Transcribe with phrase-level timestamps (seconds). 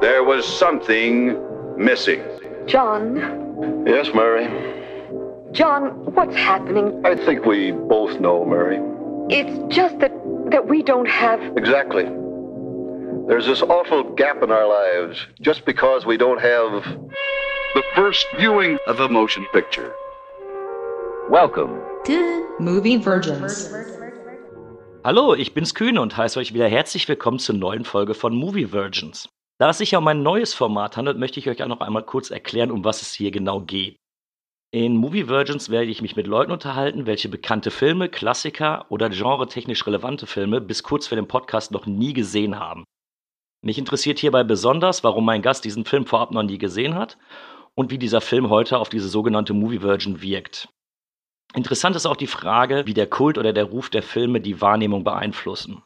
[0.00, 1.36] There was something
[1.76, 2.22] missing.
[2.66, 3.16] John,
[3.86, 4.46] Yes, Mary.
[5.52, 7.00] John, what's happening?
[7.06, 8.78] I think we both know, Mary.
[9.30, 10.12] It's just that
[10.50, 12.04] that we don't have Exactly.
[13.28, 16.84] There's this awful gap in our lives just because we don't have.
[17.74, 19.92] The first viewing of a motion picture.
[21.30, 21.80] Welcome.
[22.04, 23.70] to Movie Virgins.
[25.04, 28.72] Hallo, ich bin's Kühne und heiße euch wieder herzlich willkommen zur neuen Folge von Movie
[28.72, 29.28] Virgins.
[29.58, 32.04] Da es sich ja um ein neues Format handelt, möchte ich euch auch noch einmal
[32.04, 33.96] kurz erklären, um was es hier genau geht.
[34.70, 39.86] In Movie Virgins werde ich mich mit Leuten unterhalten, welche bekannte Filme, Klassiker oder genretechnisch
[39.86, 42.84] relevante Filme bis kurz vor dem Podcast noch nie gesehen haben.
[43.64, 47.16] Mich interessiert hierbei besonders, warum mein Gast diesen Film vorab noch nie gesehen hat
[47.74, 50.68] und wie dieser Film heute auf diese sogenannte Movie Virgin wirkt.
[51.54, 55.04] Interessant ist auch die Frage, wie der Kult oder der Ruf der Filme die Wahrnehmung
[55.04, 55.82] beeinflussen.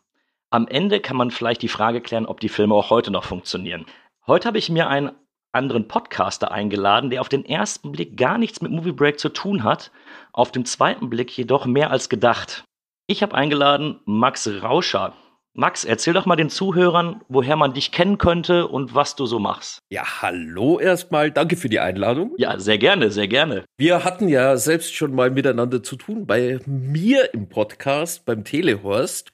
[0.53, 3.87] Am Ende kann man vielleicht die Frage klären, ob die Filme auch heute noch funktionieren.
[4.27, 5.13] Heute habe ich mir einen
[5.53, 9.63] anderen Podcaster eingeladen, der auf den ersten Blick gar nichts mit Movie Break zu tun
[9.63, 9.93] hat,
[10.33, 12.65] auf den zweiten Blick jedoch mehr als gedacht.
[13.07, 15.15] Ich habe eingeladen Max Rauscher.
[15.52, 19.39] Max, erzähl doch mal den Zuhörern, woher man dich kennen könnte und was du so
[19.39, 19.79] machst.
[19.89, 21.30] Ja, hallo erstmal.
[21.30, 22.35] Danke für die Einladung.
[22.39, 23.65] Ja, sehr gerne, sehr gerne.
[23.79, 29.30] Wir hatten ja selbst schon mal miteinander zu tun bei mir im Podcast, beim Telehorst.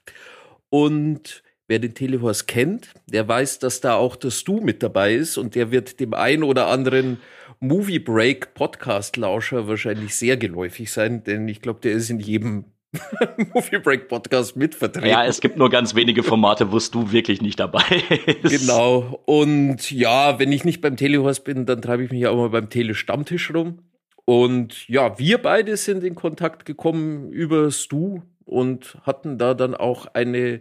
[0.78, 5.38] Und wer den Telehorst kennt, der weiß, dass da auch das Du mit dabei ist
[5.38, 7.16] und der wird dem einen oder anderen
[7.60, 12.66] Movie Break Podcast Lauscher wahrscheinlich sehr geläufig sein, denn ich glaube, der ist in jedem
[13.54, 15.08] Movie Break Podcast mitvertreten.
[15.08, 18.02] Ja, es gibt nur ganz wenige Formate, wo du wirklich nicht dabei
[18.42, 18.60] bist.
[18.60, 19.22] Genau.
[19.24, 22.68] Und ja, wenn ich nicht beim Telehorst bin, dann treibe ich mich auch mal beim
[22.68, 23.78] Tele-Stammtisch rum.
[24.26, 30.06] Und ja, wir beide sind in Kontakt gekommen über Stu und hatten da dann auch
[30.14, 30.60] eine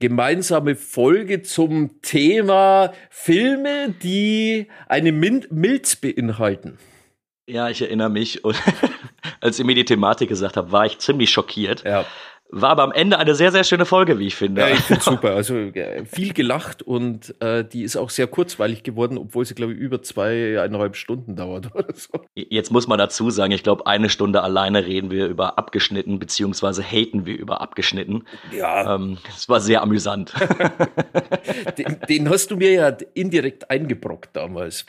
[0.00, 6.78] gemeinsame Folge zum Thema Filme, die eine Min Milz beinhalten.
[7.46, 8.44] Ja, ich erinnere mich.
[8.44, 8.56] Und
[9.40, 11.84] als ihr mir die Thematik gesagt habt, war ich ziemlich schockiert.
[11.84, 12.06] Ja.
[12.52, 14.62] War aber am Ende eine sehr, sehr schöne Folge, wie ich finde.
[14.62, 15.34] Ja, ich finde super.
[15.34, 19.72] Also äh, viel gelacht und äh, die ist auch sehr kurzweilig geworden, obwohl sie, glaube
[19.72, 22.24] ich, über zweieinhalb Stunden dauert oder so.
[22.34, 26.82] Jetzt muss man dazu sagen, ich glaube, eine Stunde alleine reden wir über abgeschnitten, beziehungsweise
[26.82, 28.24] haten wir über abgeschnitten.
[28.52, 28.96] Ja.
[28.96, 30.34] Ähm, Es war sehr amüsant.
[31.78, 34.84] Den, den hast du mir ja indirekt eingebrockt damals.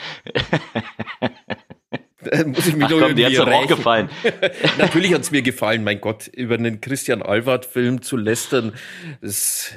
[2.24, 4.10] Da muss ich mich Ach doch komm, irgendwie auch gefallen.
[4.78, 8.74] Natürlich hat's mir gefallen, mein Gott, über einen Christian Alward-Film zu lästern,
[9.22, 9.72] das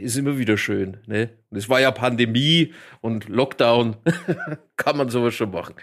[0.00, 0.98] ist immer wieder schön.
[1.06, 1.30] Ne?
[1.50, 3.96] Das war ja Pandemie und Lockdown,
[4.76, 5.74] kann man sowas schon machen.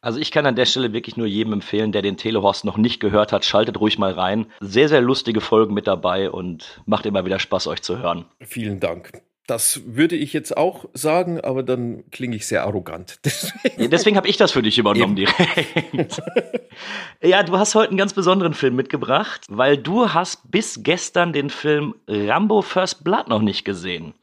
[0.00, 2.98] Also ich kann an der Stelle wirklich nur jedem empfehlen, der den Telehorst noch nicht
[2.98, 4.46] gehört hat, schaltet ruhig mal rein.
[4.60, 8.24] Sehr, sehr lustige Folgen mit dabei und macht immer wieder Spaß, euch zu hören.
[8.40, 9.22] Vielen Dank.
[9.46, 13.18] Das würde ich jetzt auch sagen, aber dann klinge ich sehr arrogant.
[13.78, 16.22] Ja, deswegen habe ich das für dich übernommen direkt.
[17.22, 21.48] ja, du hast heute einen ganz besonderen Film mitgebracht, weil du hast bis gestern den
[21.48, 24.14] Film Rambo First Blood noch nicht gesehen.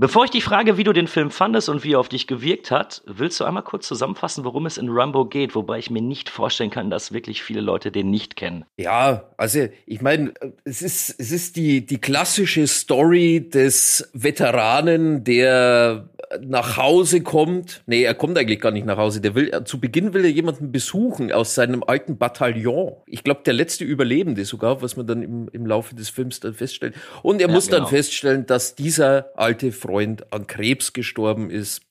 [0.00, 2.70] Bevor ich dich frage, wie du den Film fandest und wie er auf dich gewirkt
[2.70, 6.30] hat, willst du einmal kurz zusammenfassen, worum es in Rambo geht, wobei ich mir nicht
[6.30, 8.64] vorstellen kann, dass wirklich viele Leute den nicht kennen.
[8.78, 10.32] Ja, also ich meine,
[10.64, 16.08] es ist, es ist die, die klassische Story des Veteranen, der
[16.40, 17.82] nach Hause kommt.
[17.86, 19.20] Nee, er kommt eigentlich gar nicht nach Hause.
[19.20, 22.96] Der will, zu Beginn will er jemanden besuchen aus seinem alten Bataillon.
[23.06, 26.54] Ich glaube, der letzte Überlebende sogar, was man dann im, im Laufe des Films dann
[26.54, 26.94] feststellt.
[27.22, 27.88] Und er Ja, muss dann genau.
[27.88, 29.89] feststellen, dass dieser alte Freund
[30.30, 31.82] an Krebs gestorben ist.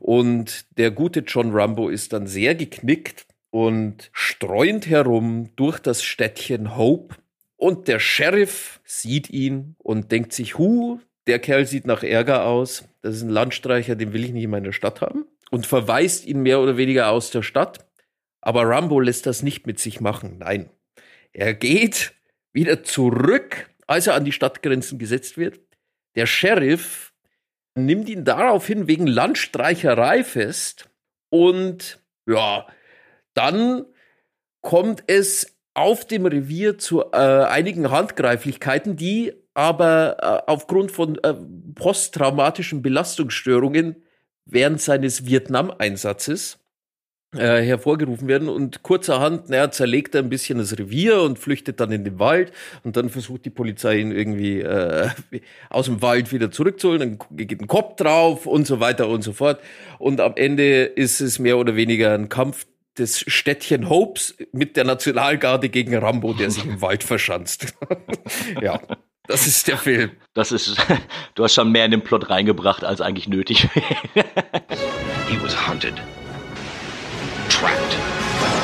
[0.00, 6.76] Und der gute John Rambo ist dann sehr geknickt und streunt herum durch das Städtchen
[6.76, 7.16] Hope.
[7.56, 12.84] Und der Sheriff sieht ihn und denkt sich, hu, der Kerl sieht nach Ärger aus.
[13.02, 15.26] Das ist ein Landstreicher, den will ich nicht in meiner Stadt haben.
[15.50, 17.86] Und verweist ihn mehr oder weniger aus der Stadt.
[18.40, 20.38] Aber Rambo lässt das nicht mit sich machen.
[20.38, 20.70] Nein.
[21.32, 22.14] Er geht
[22.52, 25.60] wieder zurück, als er an die Stadtgrenzen gesetzt wird.
[26.14, 27.07] Der Sheriff
[27.84, 30.88] nimmt ihn daraufhin wegen Landstreicherei fest.
[31.30, 32.66] Und ja,
[33.34, 33.84] dann
[34.60, 41.34] kommt es auf dem Revier zu äh, einigen Handgreiflichkeiten, die aber äh, aufgrund von äh,
[41.74, 44.02] posttraumatischen Belastungsstörungen
[44.44, 46.58] während seines Vietnam-Einsatzes
[47.36, 51.92] äh, hervorgerufen werden und kurzerhand naja, zerlegt er ein bisschen das Revier und flüchtet dann
[51.92, 52.52] in den Wald
[52.84, 55.10] und dann versucht die Polizei ihn irgendwie äh,
[55.70, 59.32] aus dem Wald wieder zurückzuholen, dann geht ein Kopf drauf und so weiter und so
[59.32, 59.60] fort
[59.98, 62.66] und am Ende ist es mehr oder weniger ein Kampf
[62.98, 67.74] des Städtchen Hopes mit der Nationalgarde gegen Rambo, der sich im Wald verschanzt.
[68.62, 68.80] ja.
[69.26, 70.12] Das ist der Film.
[70.32, 70.78] Das ist,
[71.34, 74.24] du hast schon mehr in den Plot reingebracht, als eigentlich nötig wäre.
[75.28, 75.92] He was hunted.
[77.48, 77.94] Trapped.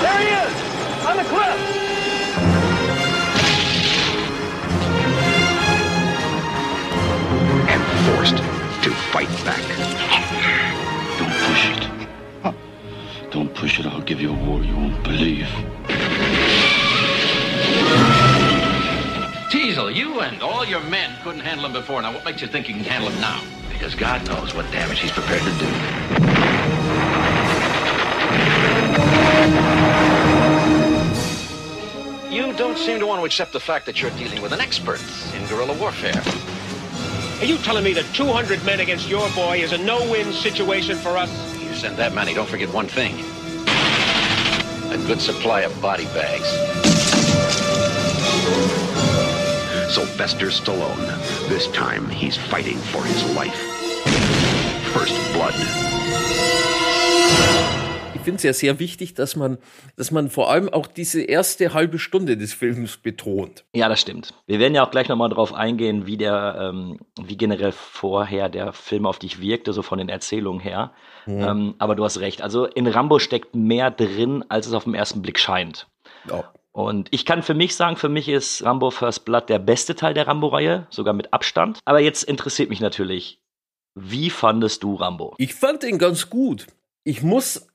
[0.03, 0.55] There he is!
[1.05, 1.59] On the cliff!
[7.69, 8.37] And forced
[8.85, 9.65] to fight back.
[11.19, 13.33] Don't push it.
[13.33, 13.87] Don't push it.
[13.87, 15.49] I'll give you a war you won't believe.
[19.51, 22.01] Teasel, you and all your men couldn't handle him before.
[22.03, 23.43] Now, what makes you think you can handle him now?
[23.73, 25.67] Because God knows what damage he's prepared to do.
[32.31, 35.01] You don't seem to want to accept the fact that you're dealing with an expert
[35.35, 36.23] in guerrilla warfare.
[37.41, 41.17] Are you telling me that 200 men against your boy is a no-win situation for
[41.17, 41.31] us?
[41.63, 43.15] You send that many, don't forget one thing.
[44.93, 46.49] A good supply of body bags.
[49.95, 51.49] Sylvester Stallone.
[51.49, 53.55] This time he's fighting for his life.
[54.93, 55.55] First blood.
[58.25, 59.59] Ich finde es ja sehr wichtig, dass man,
[59.97, 63.67] dass man vor allem auch diese erste halbe Stunde des Films betont.
[63.75, 64.33] Ja, das stimmt.
[64.47, 68.73] Wir werden ja auch gleich nochmal drauf eingehen, wie der, ähm, wie generell vorher der
[68.73, 70.95] Film auf dich wirkte, so von den Erzählungen her.
[71.27, 72.41] Ähm, aber du hast recht.
[72.41, 75.87] Also in Rambo steckt mehr drin, als es auf den ersten Blick scheint.
[76.27, 76.51] Ja.
[76.73, 80.15] Und ich kann für mich sagen, für mich ist Rambo First Blood der beste Teil
[80.15, 81.81] der Rambo-Reihe, sogar mit Abstand.
[81.85, 83.43] Aber jetzt interessiert mich natürlich,
[83.95, 85.35] wie fandest du Rambo?
[85.37, 86.69] Ich fand ihn ganz gut.
[87.07, 87.69] Ich muss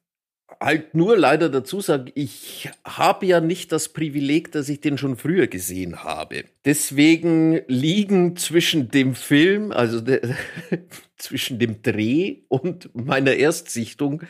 [0.62, 5.16] halt nur leider dazu sagen, ich habe ja nicht das Privileg, dass ich den schon
[5.16, 6.44] früher gesehen habe.
[6.66, 10.22] Deswegen liegen zwischen dem Film, also der,
[11.18, 14.24] zwischen dem Dreh und meiner Erstsichtung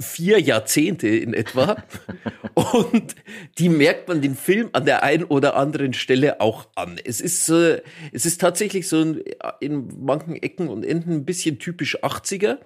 [0.00, 1.82] vier Jahrzehnte in etwa.
[2.54, 3.14] Und
[3.58, 7.00] die merkt man den Film an der einen oder anderen Stelle auch an.
[7.04, 7.80] Es ist, äh,
[8.12, 9.22] es ist tatsächlich so ein,
[9.60, 12.58] in manchen Ecken und Enden ein bisschen typisch 80er.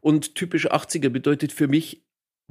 [0.00, 2.02] Und typisch 80er bedeutet für mich,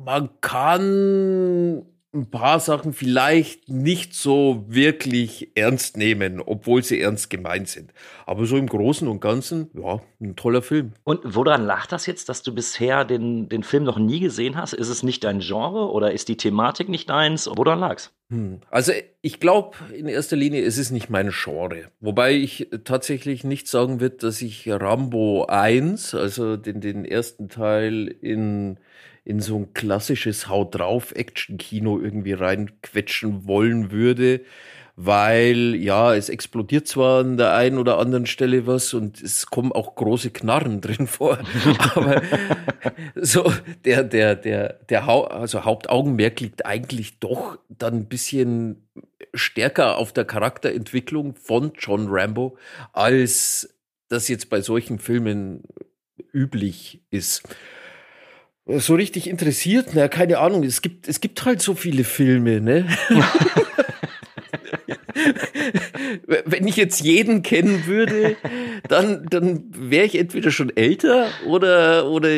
[0.04, 7.68] man kann ein paar Sachen vielleicht nicht so wirklich ernst nehmen, obwohl sie ernst gemeint
[7.68, 7.94] sind.
[8.26, 10.94] Aber so im Großen und Ganzen, ja, ein toller Film.
[11.04, 14.74] Und woran lag das jetzt, dass du bisher den, den Film noch nie gesehen hast?
[14.74, 17.48] Ist es nicht dein Genre oder ist die Thematik nicht deins?
[17.54, 18.12] Woran lag's?
[18.32, 18.62] Hm.
[18.72, 18.92] Also
[19.22, 21.92] ich glaube, in erster Linie ist es nicht mein Genre.
[22.00, 28.08] Wobei ich tatsächlich nicht sagen würde, dass ich Rambo 1, also den, den ersten Teil
[28.08, 28.80] in
[29.24, 34.42] in so ein klassisches Haut drauf Action-Kino irgendwie reinquetschen wollen würde,
[35.02, 39.72] weil ja, es explodiert zwar an der einen oder anderen Stelle was und es kommen
[39.72, 41.40] auch große Knarren drin vor,
[41.96, 42.22] aber
[43.16, 43.50] so
[43.86, 48.90] der der der der Hau also Hauptaugenmerk liegt eigentlich doch dann ein bisschen
[49.34, 52.58] stärker auf der Charakterentwicklung von John Rambo
[52.92, 53.74] als
[54.10, 55.64] das jetzt bei solchen Filmen
[56.34, 57.44] üblich ist
[58.78, 62.86] so richtig interessiert, na, keine Ahnung, es gibt, es gibt halt so viele Filme, ne?
[66.46, 68.36] Wenn ich jetzt jeden kennen würde,
[68.88, 72.30] dann, dann wäre ich entweder schon älter oder, oder,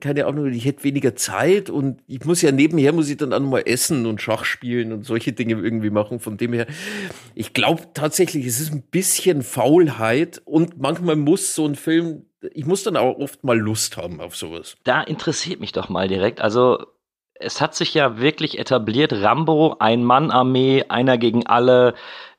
[0.00, 3.40] keine Ahnung, ich hätte weniger Zeit und ich muss ja nebenher, muss ich dann auch
[3.40, 6.20] mal essen und Schach spielen und solche Dinge irgendwie machen.
[6.20, 6.66] Von dem her,
[7.34, 12.66] ich glaube tatsächlich, es ist ein bisschen Faulheit und manchmal muss so ein Film ich
[12.66, 14.76] muss dann auch oft mal Lust haben auf sowas.
[14.84, 16.40] Da interessiert mich doch mal direkt.
[16.40, 16.86] Also,
[17.34, 21.94] es hat sich ja wirklich etabliert, Rambo, Ein-Mann-Armee, einer gegen alle.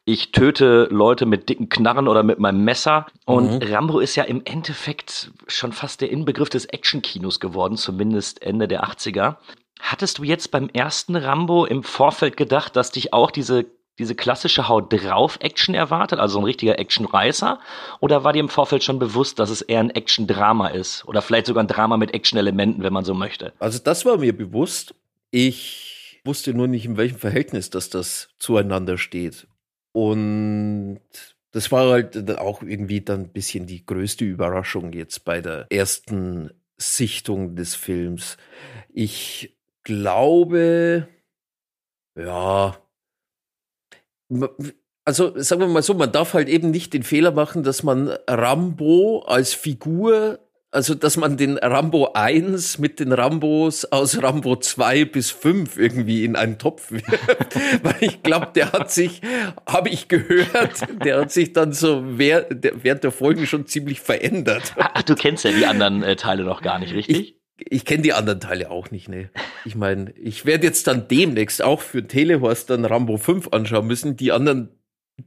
[0.05, 3.07] Ich töte Leute mit dicken Knarren oder mit meinem Messer.
[3.25, 3.73] Und mhm.
[3.73, 8.83] Rambo ist ja im Endeffekt schon fast der Inbegriff des Actionkinos geworden, zumindest Ende der
[8.83, 9.37] 80er.
[9.79, 13.65] Hattest du jetzt beim ersten Rambo im Vorfeld gedacht, dass dich auch diese
[13.97, 17.59] diese klassische Haut drauf Action erwartet, also ein richtiger Action-Reißer?
[17.99, 21.05] Oder war dir im Vorfeld schon bewusst, dass es eher ein Action-Drama ist?
[21.05, 23.53] Oder vielleicht sogar ein Drama mit Action-Elementen, wenn man so möchte?
[23.59, 24.95] Also das war mir bewusst.
[25.31, 29.47] Ich wusste nur nicht, in welchem Verhältnis dass das zueinander steht.
[29.91, 30.99] Und
[31.51, 36.51] das war halt auch irgendwie dann ein bisschen die größte Überraschung jetzt bei der ersten
[36.77, 38.35] Sichtung des Films.
[38.93, 41.07] Ich glaube,
[42.17, 42.77] ja,
[45.05, 48.09] also sagen wir mal so, man darf halt eben nicht den Fehler machen, dass man
[48.27, 50.39] Rambo als Figur,
[50.71, 56.25] also dass man den Rambo 1 mit den Rambos aus Rambo 2 bis 5 irgendwie
[56.25, 57.55] in einen Topf wirft.
[57.83, 59.21] Weil ich glaube, der hat sich,
[59.67, 64.01] habe ich gehört, der hat sich dann so während der, während der Folgen schon ziemlich
[64.01, 64.73] verändert.
[64.77, 67.19] Ach, du kennst ja die anderen äh, Teile noch gar nicht, richtig?
[67.19, 69.29] Ich, ich kenne die anderen Teile auch nicht, ne.
[69.63, 74.17] Ich meine, ich werde jetzt dann demnächst auch für Telehorst dann Rambo 5 anschauen müssen.
[74.17, 74.69] Die anderen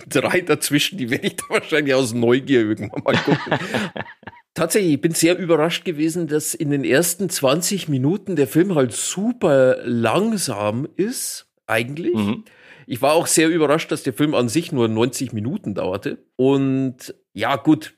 [0.08, 3.58] drei dazwischen, die werde ich da wahrscheinlich aus Neugier irgendwann mal gucken.
[4.54, 8.92] Tatsächlich, ich bin sehr überrascht gewesen, dass in den ersten 20 Minuten der Film halt
[8.92, 12.14] super langsam ist, eigentlich.
[12.14, 12.44] Mhm.
[12.87, 16.18] Ich war auch sehr überrascht, dass der Film an sich nur 90 Minuten dauerte.
[16.37, 17.94] Und ja, gut,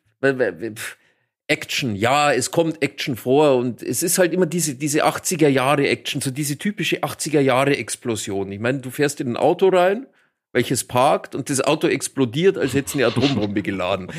[1.50, 5.88] Action, ja, es kommt Action vor und es ist halt immer diese, diese 80er Jahre
[5.88, 8.52] Action, so diese typische 80er Jahre Explosion.
[8.52, 10.07] Ich meine, du fährst in ein Auto rein,
[10.52, 14.12] welches parkt und das Auto explodiert, als hätte es eine Atombombe geladen.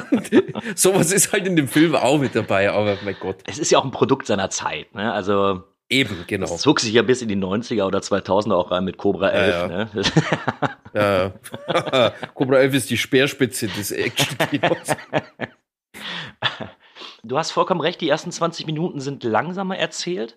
[0.74, 3.36] sowas ist halt in dem Film auch mit dabei, aber mein Gott.
[3.46, 5.12] Es ist ja auch ein Produkt seiner Zeit, ne?
[5.12, 5.62] Also.
[5.90, 6.44] Eben, genau.
[6.44, 9.54] Es zog sich ja bis in die 90er oder 2000er auch rein mit Cobra 11.
[9.54, 9.78] Ja, ja.
[9.78, 9.90] Ne?
[10.92, 11.32] ja,
[12.02, 12.10] ja.
[12.34, 14.94] Cobra 11 ist die Speerspitze des Action-Kinos.
[17.22, 20.36] Du hast vollkommen recht, die ersten 20 Minuten sind langsamer erzählt.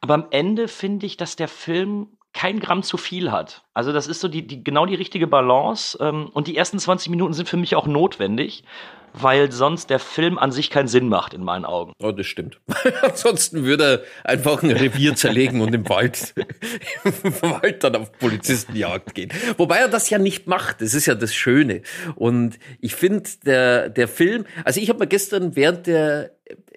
[0.00, 3.64] Aber am Ende finde ich, dass der Film kein Gramm zu viel hat.
[3.74, 5.98] Also das ist so die, die genau die richtige Balance.
[6.00, 8.64] Ähm, und die ersten 20 Minuten sind für mich auch notwendig,
[9.12, 11.92] weil sonst der Film an sich keinen Sinn macht in meinen Augen.
[12.00, 12.60] Oh, das stimmt.
[13.02, 16.34] Ansonsten würde er einfach ein Revier zerlegen und im Wald,
[17.04, 19.32] im Wald dann auf Polizistenjagd gehen.
[19.56, 20.80] Wobei er das ja nicht macht.
[20.80, 21.82] Das ist ja das Schöne.
[22.14, 26.32] Und ich finde, der, der Film, also ich habe mir gestern während der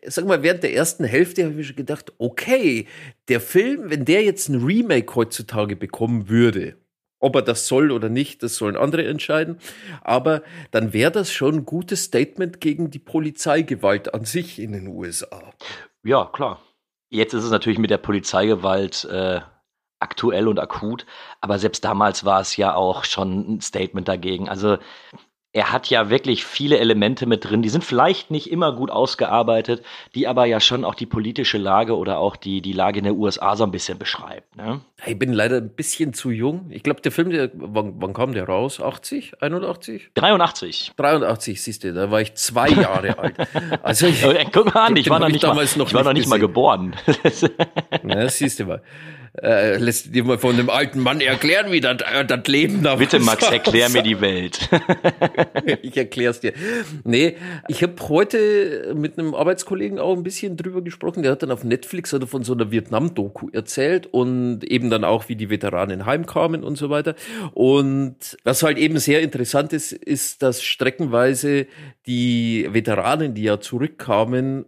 [0.05, 2.87] sag mal, während der ersten Hälfte habe ich schon gedacht, okay,
[3.27, 6.75] der Film, wenn der jetzt ein Remake heutzutage bekommen würde,
[7.21, 9.59] ob er das soll oder nicht, das sollen andere entscheiden.
[10.01, 14.87] Aber dann wäre das schon ein gutes Statement gegen die Polizeigewalt an sich in den
[14.87, 15.53] USA.
[16.03, 16.61] Ja, klar.
[17.09, 19.41] Jetzt ist es natürlich mit der Polizeigewalt äh,
[19.99, 21.05] aktuell und akut,
[21.41, 24.49] aber selbst damals war es ja auch schon ein Statement dagegen.
[24.49, 24.77] Also
[25.53, 29.83] er hat ja wirklich viele Elemente mit drin, die sind vielleicht nicht immer gut ausgearbeitet,
[30.15, 33.15] die aber ja schon auch die politische Lage oder auch die, die Lage in der
[33.15, 34.55] USA so ein bisschen beschreibt.
[34.55, 34.79] Ne?
[35.05, 36.67] Ich bin leider ein bisschen zu jung.
[36.69, 38.79] Ich glaube, der Film, der, wann, wann, kam der raus?
[38.79, 39.41] 80?
[39.41, 40.11] 81?
[40.13, 40.93] 83.
[40.95, 43.35] 83, siehst du, da war ich zwei Jahre alt.
[43.83, 44.21] Also ich,
[44.53, 46.95] Guck mal an, ich war noch nicht, mal, noch ich war noch nicht mal geboren.
[48.03, 48.81] Na, siehst du mal
[49.41, 52.95] äh, lässt dir mal von dem alten Mann erklären, wie das, äh, das Leben da
[52.95, 54.69] Bitte, Max, erklär mir die Welt.
[55.81, 56.53] ich erklär's dir.
[57.05, 57.37] Nee,
[57.69, 61.23] ich habe heute mit einem Arbeitskollegen auch ein bisschen drüber gesprochen.
[61.23, 65.29] Der hat dann auf Netflix hat von so einer Vietnam-Doku erzählt und eben dann auch,
[65.29, 67.15] wie die Veteranen heimkamen und so weiter.
[67.53, 71.67] Und was halt eben sehr interessant ist, ist, dass streckenweise
[72.05, 74.65] die Veteranen, die ja zurückkamen,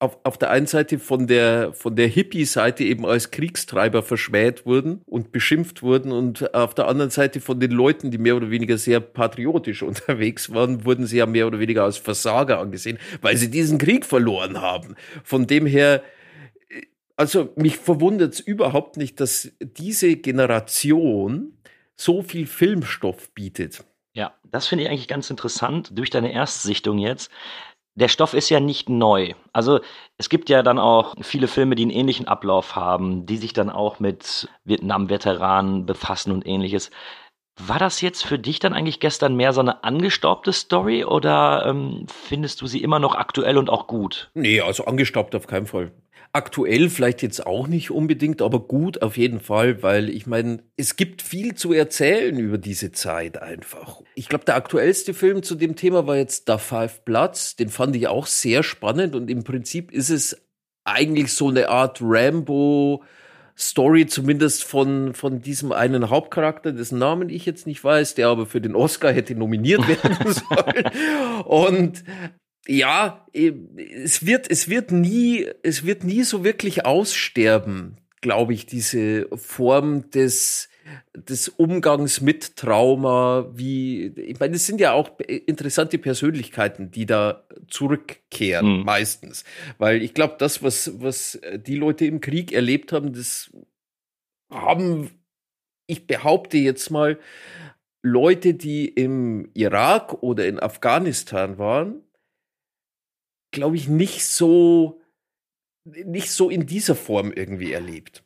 [0.00, 5.02] auf, auf der einen Seite von der, von der Hippie-Seite eben als Kriegstreiber verschmäht wurden
[5.04, 8.78] und beschimpft wurden und auf der anderen Seite von den Leuten, die mehr oder weniger
[8.78, 13.50] sehr patriotisch unterwegs waren, wurden sie ja mehr oder weniger als Versager angesehen, weil sie
[13.50, 14.96] diesen Krieg verloren haben.
[15.22, 16.02] Von dem her,
[17.16, 21.58] also mich verwundert es überhaupt nicht, dass diese Generation
[21.94, 23.84] so viel Filmstoff bietet.
[24.14, 27.30] Ja, das finde ich eigentlich ganz interessant durch deine Erstsichtung jetzt
[27.94, 29.34] der Stoff ist ja nicht neu.
[29.52, 29.80] Also
[30.16, 33.70] es gibt ja dann auch viele Filme, die einen ähnlichen Ablauf haben, die sich dann
[33.70, 36.90] auch mit Vietnam-Veteranen befassen und ähnliches.
[37.58, 42.06] War das jetzt für dich dann eigentlich gestern mehr so eine angestaubte Story oder ähm,
[42.08, 44.30] findest du sie immer noch aktuell und auch gut?
[44.34, 45.92] Nee, also angestaubt auf keinen Fall.
[46.32, 50.94] Aktuell vielleicht jetzt auch nicht unbedingt, aber gut auf jeden Fall, weil ich meine, es
[50.94, 54.00] gibt viel zu erzählen über diese Zeit einfach.
[54.14, 57.56] Ich glaube, der aktuellste Film zu dem Thema war jetzt Da Five Bloods.
[57.56, 60.40] Den fand ich auch sehr spannend und im Prinzip ist es
[60.84, 63.02] eigentlich so eine Art Rambo.
[63.60, 68.46] Story zumindest von, von diesem einen Hauptcharakter, dessen Namen ich jetzt nicht weiß, der aber
[68.46, 71.44] für den Oscar hätte nominiert werden sollen.
[71.44, 72.04] Und
[72.66, 79.28] ja, es wird, es wird nie, es wird nie so wirklich aussterben, glaube ich, diese
[79.36, 80.68] Form des,
[81.14, 87.44] des Umgangs mit Trauma, wie, ich meine, es sind ja auch interessante Persönlichkeiten, die da
[87.68, 88.84] zurückkehren, mhm.
[88.84, 89.44] meistens.
[89.78, 93.50] Weil ich glaube, das, was, was die Leute im Krieg erlebt haben, das
[94.50, 95.10] haben,
[95.86, 97.18] ich behaupte jetzt mal,
[98.02, 102.02] Leute, die im Irak oder in Afghanistan waren,
[103.50, 105.00] glaube ich, nicht so,
[105.84, 108.22] nicht so in dieser Form irgendwie erlebt.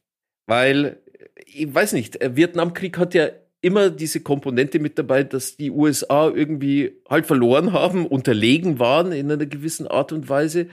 [0.46, 1.00] Weil,
[1.46, 3.28] ich weiß nicht, der Vietnamkrieg hat ja
[3.60, 9.32] immer diese Komponente mit dabei, dass die USA irgendwie halt verloren haben, unterlegen waren in
[9.32, 10.68] einer gewissen Art und Weise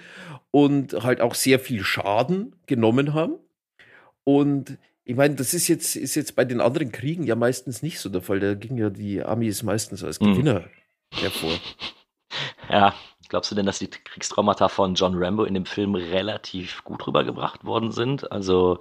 [0.51, 3.35] und halt auch sehr viel Schaden genommen haben.
[4.25, 7.99] Und ich meine, das ist jetzt, ist jetzt bei den anderen Kriegen ja meistens nicht
[7.99, 8.41] so der Fall.
[8.41, 10.33] Da ging ja die Amis meistens als mhm.
[10.33, 11.17] Gewinner mhm.
[11.17, 11.59] hervor.
[12.69, 12.93] Ja,
[13.31, 17.63] Glaubst du denn, dass die Kriegstraumata von John Rambo in dem Film relativ gut rübergebracht
[17.63, 18.29] worden sind?
[18.29, 18.79] Also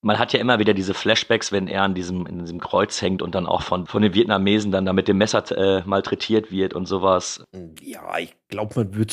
[0.00, 3.20] man hat ja immer wieder diese Flashbacks, wenn er an diesem, in diesem Kreuz hängt
[3.20, 6.72] und dann auch von, von den Vietnamesen dann da mit dem Messer äh, malträtiert wird
[6.72, 7.42] und sowas.
[7.82, 9.10] Ja, ich glaube, man wird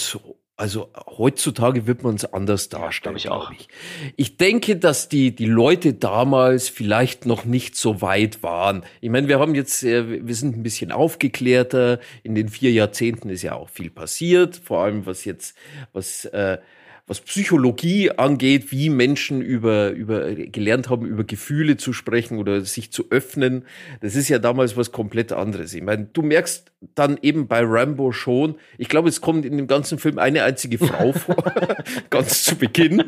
[0.58, 3.68] also heutzutage wird man es anders darstellen, ja, glaube ich, ich.
[4.16, 8.84] Ich denke, dass die, die Leute damals vielleicht noch nicht so weit waren.
[9.02, 12.00] Ich meine, wir haben jetzt, äh, wir sind ein bisschen aufgeklärter.
[12.24, 15.58] In den vier Jahrzehnten ist ja auch viel passiert, vor allem was jetzt,
[15.92, 16.60] was äh,
[17.08, 22.92] was Psychologie angeht, wie Menschen über, über gelernt haben, über Gefühle zu sprechen oder sich
[22.92, 23.66] zu öffnen.
[24.02, 25.76] Das ist ja damals was komplett anderes.
[25.76, 29.68] Ich meine, du merkst dann eben bei Rambo schon, ich glaube, es kommt in dem
[29.68, 31.44] ganzen Film eine einzige Frau vor,
[32.10, 33.04] ganz zu Beginn.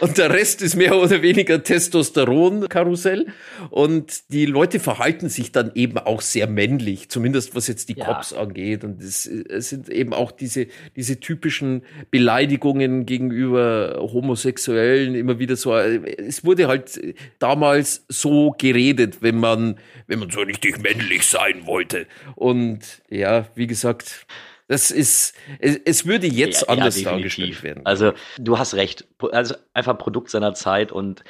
[0.00, 3.28] Und der Rest ist mehr oder weniger Testosteron-Karussell.
[3.70, 8.06] Und die Leute verhalten sich dann eben auch sehr männlich, zumindest was jetzt die ja.
[8.06, 8.82] Cops angeht.
[8.82, 15.56] Und es, es sind eben auch diese, diese typischen Beleidigungen Äußerungen gegenüber Homosexuellen immer wieder
[15.56, 17.00] so, es wurde halt
[17.38, 22.06] damals so geredet, wenn man, wenn man so richtig männlich sein wollte.
[22.34, 24.26] Und ja, wie gesagt,
[24.68, 27.84] das ist, es, es würde jetzt ja, anders ja, dargestellt werden.
[27.84, 29.04] Also, du hast recht.
[29.32, 31.24] Also, einfach Produkt seiner Zeit und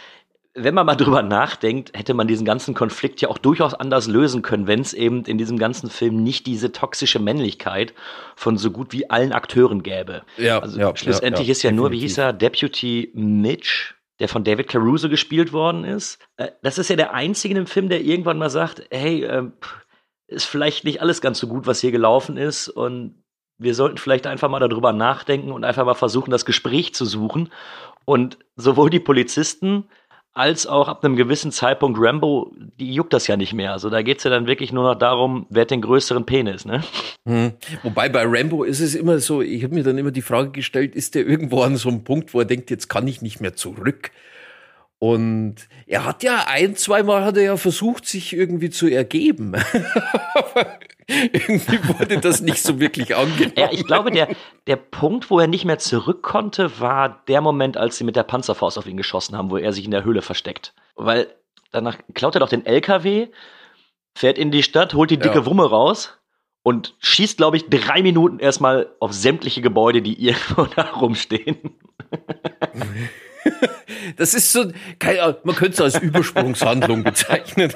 [0.55, 4.43] wenn man mal drüber nachdenkt, hätte man diesen ganzen Konflikt ja auch durchaus anders lösen
[4.43, 7.95] können, wenn es eben in diesem ganzen Film nicht diese toxische Männlichkeit
[8.37, 10.23] von so gut wie allen Akteuren gäbe.
[10.37, 11.83] Ja, also ja, schlussendlich ja, ist ja definitiv.
[11.83, 16.19] nur, wie hieß er, Deputy Mitch, der von David Caruso gespielt worden ist.
[16.37, 19.55] Äh, das ist ja der einzige im Film, der irgendwann mal sagt, hey, ähm,
[20.27, 23.23] ist vielleicht nicht alles ganz so gut, was hier gelaufen ist und
[23.59, 27.51] wir sollten vielleicht einfach mal darüber nachdenken und einfach mal versuchen, das Gespräch zu suchen.
[28.05, 29.89] Und sowohl die Polizisten
[30.35, 33.73] als auch ab einem gewissen Zeitpunkt Rambo, die juckt das ja nicht mehr.
[33.73, 36.83] Also da geht's ja dann wirklich nur noch darum, wer hat den größeren Penis, ne?
[37.27, 37.53] Hm.
[37.83, 40.95] Wobei bei Rambo ist es immer so, ich habe mir dann immer die Frage gestellt,
[40.95, 43.55] ist der irgendwo an so einem Punkt, wo er denkt, jetzt kann ich nicht mehr
[43.55, 44.11] zurück?
[45.03, 45.57] Und
[45.89, 49.55] er hat ja ein, zweimal hat er ja versucht, sich irgendwie zu ergeben.
[51.09, 53.55] Irgendwie wurde das nicht so wirklich angenommen.
[53.57, 54.29] Ja, ich glaube, der,
[54.69, 58.23] der Punkt, wo er nicht mehr zurück konnte, war der Moment, als sie mit der
[58.23, 60.73] Panzerfaust auf ihn geschossen haben, wo er sich in der Höhle versteckt.
[60.95, 61.27] Weil
[61.73, 63.27] danach klaut er doch den LKW,
[64.15, 65.47] fährt in die Stadt, holt die dicke ja.
[65.47, 66.17] Wumme raus
[66.63, 71.77] und schießt, glaube ich, drei Minuten erstmal auf sämtliche Gebäude, die irgendwo da rumstehen.
[74.17, 77.73] Das ist so, keine, man könnte es als Übersprungshandlung bezeichnen.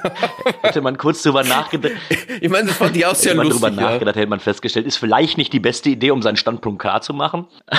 [0.62, 1.94] Hätte man kurz drüber nachgedacht.
[2.40, 3.61] Ich meine, das fand ich auch sehr hätte lustig.
[3.62, 6.81] Man drüber nachgedacht, hätte man festgestellt, ist vielleicht nicht die beste Idee, um seinen Standpunkt
[6.81, 7.46] klar zu machen.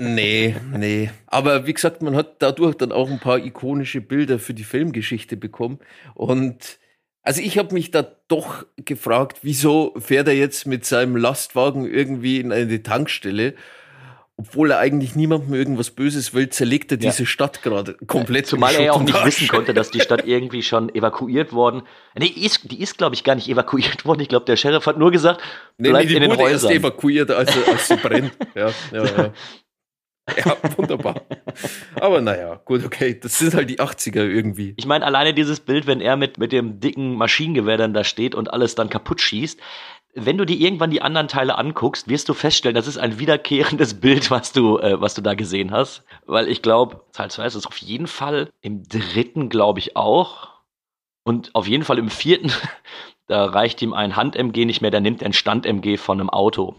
[0.00, 1.10] Nee, nee.
[1.26, 5.36] Aber wie gesagt, man hat dadurch dann auch ein paar ikonische Bilder für die Filmgeschichte
[5.36, 5.80] bekommen.
[6.14, 6.78] Und
[7.22, 12.38] also ich habe mich da doch gefragt, wieso fährt er jetzt mit seinem Lastwagen irgendwie
[12.38, 13.54] in eine Tankstelle
[14.38, 18.46] obwohl er eigentlich niemandem irgendwas Böses will, zerlegt er diese Stadt gerade komplett.
[18.46, 21.82] Zumal er ja auch nicht wissen konnte, dass die Stadt irgendwie schon evakuiert worden.
[22.16, 24.20] Nee, die ist, die ist glaube ich, gar nicht evakuiert worden.
[24.20, 25.40] Ich glaube, der Sheriff hat nur gesagt,
[25.76, 26.70] nee, nee, die in den wurde Häusern.
[26.70, 28.32] erst evakuiert, als, als sie brennt.
[28.54, 29.32] Ja, ja, ja.
[30.36, 31.22] Ja, wunderbar.
[31.94, 33.18] Aber naja, gut, okay.
[33.18, 34.74] Das sind halt die 80er irgendwie.
[34.76, 38.34] Ich meine, alleine dieses Bild, wenn er mit, mit dem dicken Maschinengewehr dann da steht
[38.34, 39.58] und alles dann kaputt schießt,
[40.24, 43.94] wenn du dir irgendwann die anderen Teile anguckst, wirst du feststellen, das ist ein wiederkehrendes
[44.00, 46.04] Bild, was du, äh, was du da gesehen hast.
[46.26, 50.48] Weil ich glaube, Teil 2 ist es auf jeden Fall, im dritten glaube ich auch.
[51.24, 52.50] Und auf jeden Fall im vierten,
[53.26, 56.76] da reicht ihm ein Hand-MG nicht mehr, der nimmt ein Stand-MG von einem Auto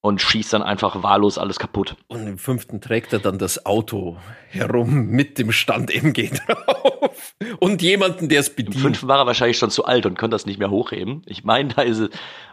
[0.00, 1.96] und schießt dann einfach wahllos alles kaputt.
[2.08, 4.16] Und im fünften trägt er dann das Auto
[4.48, 7.09] herum mit dem Stand MG drauf.
[7.58, 8.76] Und jemanden, der es bedient.
[8.76, 11.22] Im fünften war er wahrscheinlich schon zu alt und konnte das nicht mehr hochheben.
[11.26, 12.10] Ich meine, da ist es.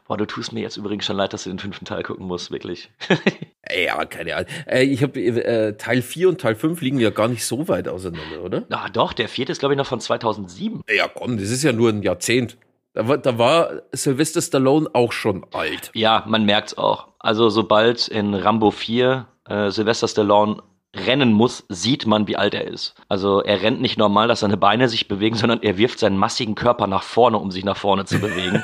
[0.07, 2.49] Boah, du tust mir jetzt übrigens schon leid, dass du den fünften Teil gucken musst,
[2.49, 2.89] wirklich.
[3.85, 4.49] ja, keine Ahnung.
[4.65, 7.89] Äh, ich habe äh, Teil 4 und Teil 5 liegen ja gar nicht so weit
[7.89, 8.63] auseinander, oder?
[8.69, 10.81] Na doch, der vierte ist, glaube ich, noch von 2007.
[10.89, 12.57] Ja, komm, das ist ja nur ein Jahrzehnt.
[12.93, 15.91] Da war, da war Sylvester Stallone auch schon alt.
[15.93, 17.09] Ja, man merkt's auch.
[17.19, 20.63] Also sobald in Rambo 4 äh, Sylvester Stallone
[20.95, 22.95] rennen muss, sieht man, wie alt er ist.
[23.09, 26.55] Also er rennt nicht normal, dass seine Beine sich bewegen, sondern er wirft seinen massigen
[26.55, 28.63] Körper nach vorne, um sich nach vorne zu bewegen.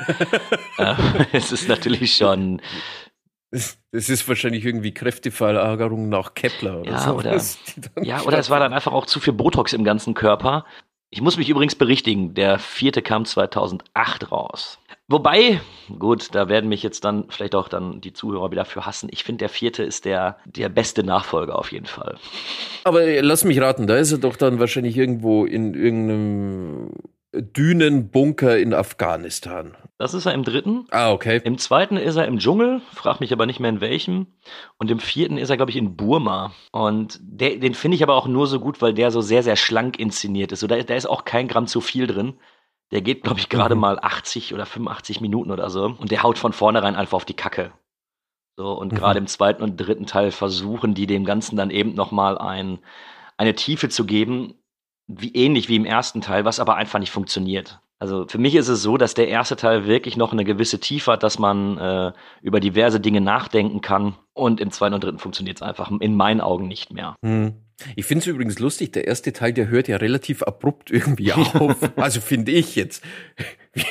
[1.32, 2.60] es ist natürlich schon.
[3.50, 7.12] Das ist wahrscheinlich irgendwie Kräfteverlagerung nach Kepler oder ja, so.
[7.12, 7.40] Oder,
[8.02, 10.64] ja, oder es war dann einfach auch zu viel Botox im ganzen Körper.
[11.10, 14.80] Ich muss mich übrigens berichtigen, der vierte kam 2008 raus.
[15.06, 15.60] Wobei,
[15.98, 19.08] gut, da werden mich jetzt dann vielleicht auch dann die Zuhörer wieder für hassen.
[19.12, 22.16] Ich finde, der vierte ist der, der beste Nachfolger auf jeden Fall.
[22.84, 26.90] Aber lass mich raten, da ist er doch dann wahrscheinlich irgendwo in irgendeinem
[27.34, 29.76] Dünenbunker in Afghanistan.
[29.98, 30.86] Das ist er im dritten.
[30.90, 31.40] Ah, okay.
[31.44, 34.26] Im zweiten ist er im Dschungel, frag mich aber nicht mehr in welchem.
[34.78, 36.52] Und im vierten ist er, glaube ich, in Burma.
[36.72, 39.56] Und der, den finde ich aber auch nur so gut, weil der so sehr, sehr
[39.56, 40.60] schlank inszeniert ist.
[40.60, 42.34] So, da, da ist auch kein Gramm zu viel drin.
[42.92, 43.80] Der geht, glaube ich, gerade Mhm.
[43.80, 45.84] mal 80 oder 85 Minuten oder so.
[45.86, 47.72] Und der haut von vornherein einfach auf die Kacke.
[48.56, 48.96] So, und Mhm.
[48.96, 52.78] gerade im zweiten und dritten Teil versuchen die dem Ganzen dann eben nochmal ein,
[53.36, 54.54] eine Tiefe zu geben,
[55.08, 57.80] wie ähnlich wie im ersten Teil, was aber einfach nicht funktioniert.
[57.98, 61.12] Also für mich ist es so, dass der erste Teil wirklich noch eine gewisse Tiefe
[61.12, 64.14] hat, dass man äh, über diverse Dinge nachdenken kann.
[64.34, 67.16] Und im zweiten und dritten funktioniert es einfach in meinen Augen nicht mehr.
[67.24, 67.63] Hm.
[67.96, 71.76] Ich finde es übrigens lustig, der erste Teil, der hört ja relativ abrupt irgendwie auf.
[71.96, 73.02] also finde ich jetzt.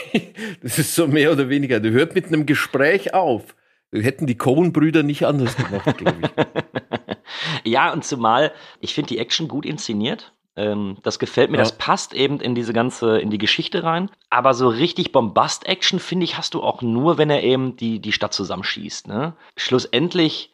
[0.61, 3.55] Das ist so mehr oder weniger, der hört mit einem Gespräch auf.
[3.91, 6.45] Hätten die Coen-Brüder nicht anders gemacht, glaube ich.
[7.65, 10.33] Ja, und zumal, ich finde die Action gut inszeniert.
[10.55, 11.63] Ähm, das gefällt mir, Ja.
[11.63, 14.09] das passt eben in diese ganze, in die Geschichte rein.
[14.29, 18.11] Aber so richtig Bombast-Action, finde ich, hast du auch nur, wenn er eben die, die
[18.11, 19.07] Stadt zusammenschießt.
[19.07, 19.35] Ne?
[19.57, 20.52] Schlussendlich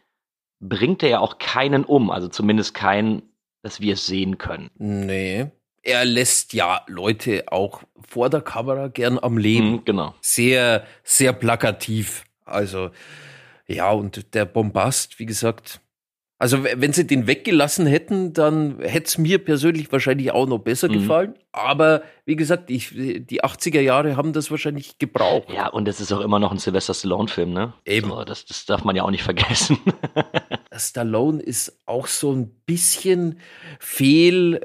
[0.59, 3.21] bringt er ja auch keinen um, also zumindest keinen,
[3.61, 4.69] dass wir es sehen können.
[4.77, 5.47] Nee.
[5.81, 9.71] Er lässt ja Leute auch vor der Kamera gern am Leben.
[9.71, 10.13] Mhm, genau.
[10.21, 12.25] Sehr, sehr plakativ.
[12.45, 12.91] Also,
[13.67, 15.79] ja, und der Bombast, wie gesagt.
[16.41, 20.87] Also, wenn sie den weggelassen hätten, dann hätte es mir persönlich wahrscheinlich auch noch besser
[20.87, 20.93] Mhm.
[20.93, 21.33] gefallen.
[21.51, 25.49] Aber wie gesagt, ich, die 80er Jahre haben das wahrscheinlich gebraucht.
[25.53, 27.73] Ja, und es ist auch immer noch ein Sylvester Stallone-Film, ne?
[27.85, 28.07] Eben.
[28.09, 29.77] So, das, das darf man ja auch nicht vergessen.
[30.75, 33.39] Stallone ist auch so ein bisschen
[33.79, 34.61] fehl,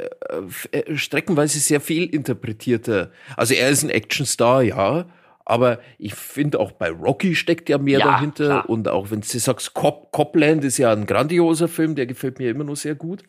[0.72, 3.10] äh, äh, streckenweise sehr fehlinterpretierter.
[3.37, 5.06] Also er ist ein Actionstar, ja.
[5.44, 8.44] Aber ich finde auch bei Rocky steckt ja mehr Ja, dahinter.
[8.44, 8.70] klar.
[8.70, 12.50] Und auch wenn du sagst, Cop, Copland ist ja ein grandioser Film, der gefällt mir
[12.50, 13.22] immer noch sehr gut.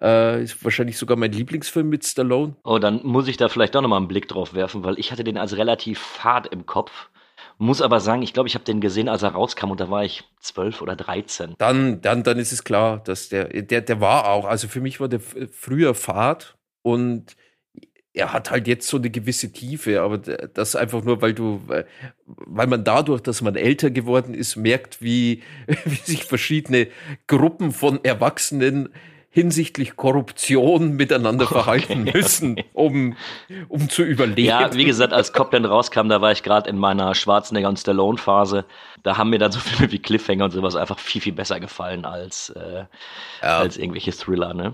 [0.00, 2.56] Äh, ist wahrscheinlich sogar mein Lieblingsfilm mit Stallone.
[2.64, 5.24] Oh, dann muss ich da vielleicht doch nochmal einen Blick drauf werfen, weil ich hatte
[5.24, 7.08] den als relativ fad im Kopf.
[7.56, 10.04] Muss aber sagen, ich glaube, ich habe den gesehen, als er rauskam und da war
[10.04, 11.54] ich zwölf oder dreizehn.
[11.58, 14.98] Dann, dann, dann ist es klar, dass der, der, der war auch, also für mich
[15.00, 17.36] war der früher Fahrt und
[18.14, 21.86] er hat halt jetzt so eine gewisse Tiefe, aber das einfach nur, weil du, weil-
[22.46, 25.42] man dadurch, dass man älter geworden ist, merkt, wie,
[25.84, 26.86] wie sich verschiedene
[27.26, 28.88] Gruppen von Erwachsenen
[29.30, 33.16] hinsichtlich Korruption miteinander verhalten müssen, um,
[33.68, 34.46] um zu überleben.
[34.46, 38.64] Ja, wie gesagt, als Copland rauskam, da war ich gerade in meiner Schwarzenegger und Stallone-Phase.
[39.02, 42.04] Da haben mir dann so Filme wie Cliffhanger und sowas einfach viel, viel besser gefallen
[42.04, 42.84] als, äh,
[43.42, 43.58] Ja.
[43.58, 44.72] als irgendwelche Thriller, ne?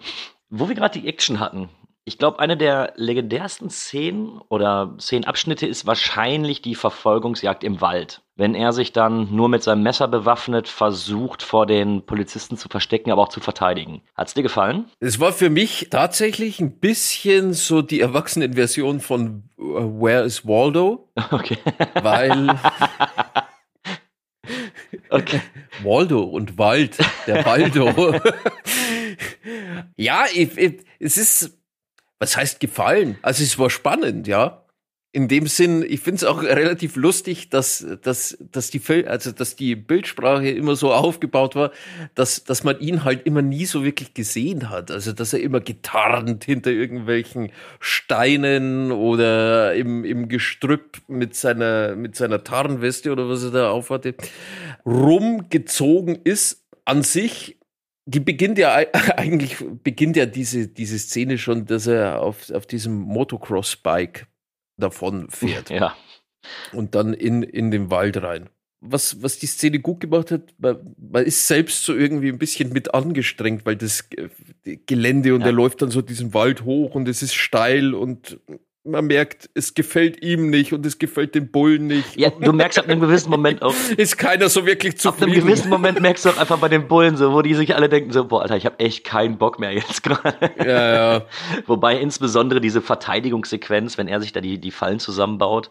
[0.50, 1.70] Wo wir gerade die Action hatten.
[2.04, 8.22] Ich glaube, eine der legendärsten Szenen oder Szenenabschnitte ist wahrscheinlich die Verfolgungsjagd im Wald.
[8.36, 13.12] Wenn er sich dann nur mit seinem Messer bewaffnet versucht, vor den Polizisten zu verstecken,
[13.12, 14.00] aber auch zu verteidigen.
[14.16, 14.86] Hat's dir gefallen?
[14.98, 21.08] Es war für mich tatsächlich ein bisschen so die Erwachsenenversion von äh, Where is Waldo?
[21.30, 21.58] Okay.
[22.02, 22.58] Weil
[25.10, 25.40] Okay.
[25.82, 27.92] Waldo und Wald, der Waldo.
[29.96, 31.59] ja, ich, ich, es ist,
[32.20, 33.18] was heißt gefallen?
[33.22, 34.64] Also es war spannend, ja.
[35.12, 39.32] In dem Sinn, ich finde es auch relativ lustig, dass, dass, dass die Fil also
[39.32, 41.72] dass die Bildsprache immer so aufgebaut war,
[42.14, 44.92] dass, dass man ihn halt immer nie so wirklich gesehen hat.
[44.92, 52.14] Also dass er immer getarnt hinter irgendwelchen Steinen oder im, im Gestrüpp mit seiner, mit
[52.14, 54.14] seiner Tarnweste oder was er da aufhatte,
[54.86, 57.59] rumgezogen ist an sich
[58.06, 62.66] die beginnt ja ei- eigentlich beginnt ja diese diese Szene schon, dass er auf auf
[62.66, 64.26] diesem Motocross Bike
[64.78, 65.96] davon fährt Ja.
[66.72, 68.48] und dann in in den Wald rein.
[68.82, 72.72] Was was die Szene gut gemacht hat, man, man ist selbst so irgendwie ein bisschen
[72.72, 74.08] mit angestrengt, weil das
[74.86, 75.48] Gelände und Ja.
[75.48, 78.40] er läuft dann so diesen Wald hoch und es ist steil und
[78.90, 82.16] man merkt, es gefällt ihm nicht und es gefällt dem Bullen nicht.
[82.18, 85.46] Ja, du merkst ab einem gewissen Moment auch, ist keiner so wirklich ab einem zufrieden.
[85.46, 88.12] gewissen Moment merkst du auch einfach bei den Bullen so, wo die sich alle denken
[88.12, 90.50] so, boah, Alter, ich habe echt keinen Bock mehr jetzt gerade.
[90.58, 91.26] ja, ja.
[91.66, 95.70] Wobei insbesondere diese Verteidigungssequenz, wenn er sich da die, die Fallen zusammenbaut,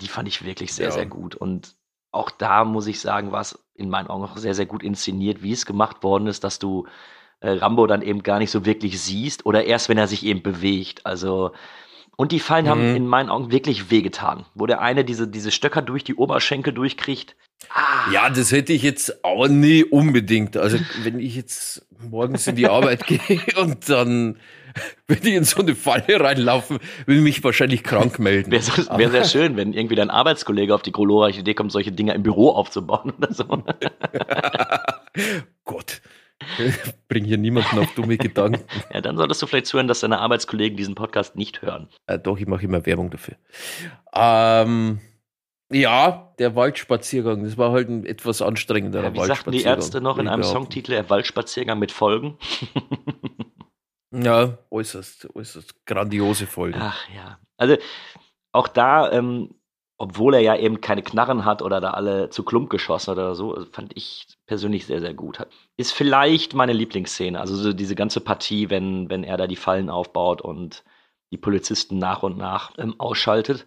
[0.00, 0.92] die fand ich wirklich sehr, Ja.
[0.92, 1.34] sehr gut.
[1.34, 1.74] Und
[2.12, 5.42] auch da muss ich sagen, war es in meinen Augen auch sehr, sehr gut inszeniert,
[5.42, 6.86] wie es gemacht worden ist, dass du
[7.42, 10.42] äh, Rambo dann eben gar nicht so wirklich siehst oder erst, wenn er sich eben
[10.42, 11.06] bewegt.
[11.06, 11.52] Also,
[12.20, 12.96] und die Fallen haben Mhm.
[12.96, 14.44] in meinen Augen wirklich wehgetan.
[14.54, 17.34] Wo der eine diese, diese Stöcker durch die Oberschenkel durchkriegt.
[17.72, 20.56] Ah, Ja, das hätte ich jetzt auch nie unbedingt.
[20.58, 24.38] Also, wenn ich jetzt morgens in die Arbeit gehe und dann
[25.08, 28.50] würde ich in so eine Falle reinlaufen, würde ich mich wahrscheinlich krank melden.
[28.50, 31.90] Wäre so, wär sehr schön, wenn irgendwie dein Arbeitskollege auf die glorreiche Idee kommt, solche
[31.92, 33.44] Dinge im Büro aufzubauen oder so.
[35.64, 36.00] Gott.
[37.08, 38.64] Bring hier niemanden auf dumme Gedanken.
[38.92, 41.88] Ja, dann solltest du vielleicht zuhören, dass deine Arbeitskollegen diesen Podcast nicht hören.
[42.06, 43.36] Äh, doch, ich mache immer Werbung dafür.
[44.14, 45.00] Ähm,
[45.72, 50.18] ja, der Waldspaziergang, das war halt ein etwas anstrengender Ja, wie sagten die Ärzte noch
[50.18, 52.38] in einem Songtitel, der Waldspaziergang mit Folgen?
[54.12, 56.78] Ja, äußerst, äußerst grandiose Folge.
[56.80, 57.38] Ach ja.
[57.56, 57.76] Also
[58.52, 59.54] auch da, ähm,
[60.00, 63.66] obwohl er ja eben keine Knarren hat oder da alle zu Klump geschossen oder so,
[63.70, 65.46] fand ich persönlich sehr, sehr gut.
[65.76, 67.38] Ist vielleicht meine Lieblingsszene.
[67.38, 70.84] Also so diese ganze Partie, wenn, wenn er da die Fallen aufbaut und
[71.32, 73.66] die Polizisten nach und nach ähm, ausschaltet.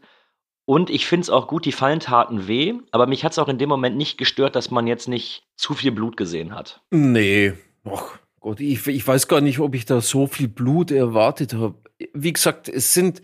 [0.65, 3.47] Und ich finde es auch gut, die Fallen taten weh, aber mich hat es auch
[3.47, 6.81] in dem Moment nicht gestört, dass man jetzt nicht zu viel Blut gesehen hat.
[6.89, 7.53] Nee,
[7.85, 11.75] och Gott, ich, ich weiß gar nicht, ob ich da so viel Blut erwartet habe.
[12.13, 13.21] Wie gesagt, es sind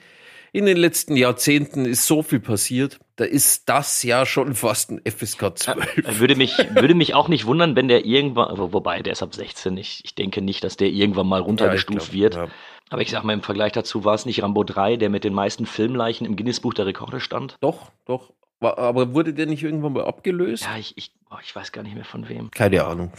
[0.51, 2.99] in den letzten Jahrzehnten ist so viel passiert.
[3.15, 6.19] Da ist das ja schon fast ein FSK 12.
[6.19, 9.77] Würde mich, würde mich auch nicht wundern, wenn der irgendwann, wobei der ist ab 16,
[9.77, 12.35] ich, ich denke nicht, dass der irgendwann mal runtergestuft ja, glaub, wird.
[12.35, 12.47] Ja.
[12.89, 15.33] Aber ich sag mal, im Vergleich dazu war es nicht Rambo 3, der mit den
[15.33, 17.57] meisten Filmleichen im Guinness-Buch der Rekorde stand?
[17.61, 18.31] Doch, doch.
[18.61, 20.65] Aber wurde der nicht irgendwann mal abgelöst?
[20.65, 22.51] Ja, ich, ich, oh, ich weiß gar nicht mehr von wem.
[22.51, 23.13] Keine Ahnung.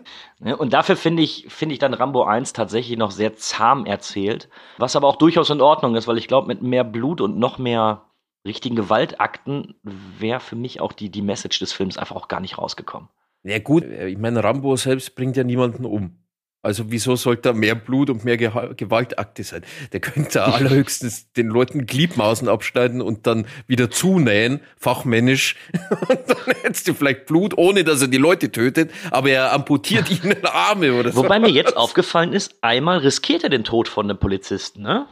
[0.58, 4.48] und dafür finde ich, finde ich dann Rambo 1 tatsächlich noch sehr zahm erzählt.
[4.78, 7.58] Was aber auch durchaus in Ordnung ist, weil ich glaube, mit mehr Blut und noch
[7.58, 8.02] mehr
[8.46, 12.58] richtigen Gewaltakten wäre für mich auch die, die Message des Films einfach auch gar nicht
[12.58, 13.08] rausgekommen.
[13.42, 16.23] Ja, gut, ich meine, Rambo selbst bringt ja niemanden um.
[16.64, 19.62] Also wieso sollte da mehr Blut und mehr Gewaltakte sein?
[19.92, 25.56] Der könnte allerhöchstens den Leuten Gliedmaßen abschneiden und dann wieder zunähen, fachmännisch.
[26.08, 30.10] Und dann hättest du vielleicht Blut, ohne dass er die Leute tötet, aber er amputiert
[30.10, 31.24] ihnen Arme oder so.
[31.24, 35.06] Wobei mir jetzt aufgefallen ist, einmal riskiert er den Tod von einem Polizisten, ne?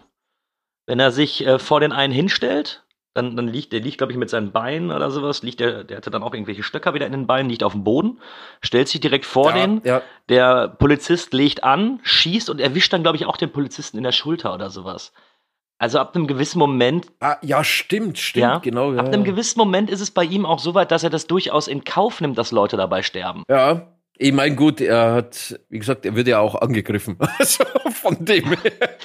[0.87, 2.83] Wenn er sich äh, vor den einen hinstellt
[3.15, 5.99] dann, dann liegt der liegt, glaube ich, mit seinen Beinen oder sowas, liegt der, der
[5.99, 8.21] hatte dann auch irgendwelche Stöcker wieder in den Beinen, liegt auf dem Boden,
[8.61, 10.03] stellt sich direkt vor ja, den, ja.
[10.29, 14.13] der Polizist legt an, schießt und erwischt dann, glaube ich, auch den Polizisten in der
[14.13, 15.13] Schulter oder sowas.
[15.79, 17.09] Also ab einem gewissen Moment.
[17.21, 18.93] Ah, ja, stimmt, stimmt, ja, genau.
[18.93, 21.27] Ja, ab einem gewissen Moment ist es bei ihm auch so weit, dass er das
[21.27, 23.43] durchaus in Kauf nimmt, dass Leute dabei sterben.
[23.51, 27.17] Ja, ich meine, gut, er hat, wie gesagt, er wird ja auch angegriffen.
[27.39, 28.97] Also von dem her.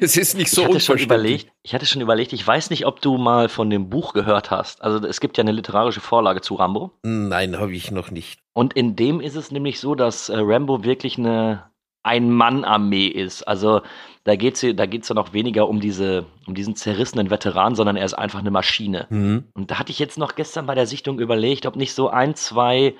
[0.00, 2.86] Es ist nicht so ich hatte schon überlegt, Ich hatte schon überlegt, ich weiß nicht,
[2.86, 4.82] ob du mal von dem Buch gehört hast.
[4.82, 6.92] Also es gibt ja eine literarische Vorlage zu Rambo.
[7.02, 8.40] Nein, habe ich noch nicht.
[8.52, 11.70] Und in dem ist es nämlich so, dass äh, Rambo wirklich eine
[12.02, 13.42] Ein-Mann-Armee ist.
[13.42, 13.82] Also
[14.24, 17.96] da geht es da geht's ja noch weniger um, diese, um diesen zerrissenen Veteran, sondern
[17.96, 19.06] er ist einfach eine Maschine.
[19.08, 19.44] Mhm.
[19.54, 22.34] Und da hatte ich jetzt noch gestern bei der Sichtung überlegt, ob nicht so ein,
[22.34, 22.94] zwei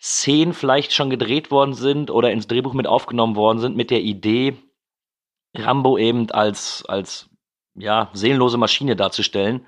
[0.00, 4.00] Szenen vielleicht schon gedreht worden sind oder ins Drehbuch mit aufgenommen worden sind mit der
[4.00, 4.56] Idee,
[5.54, 7.28] Rambo eben als, als
[7.74, 9.66] ja, seelenlose Maschine darzustellen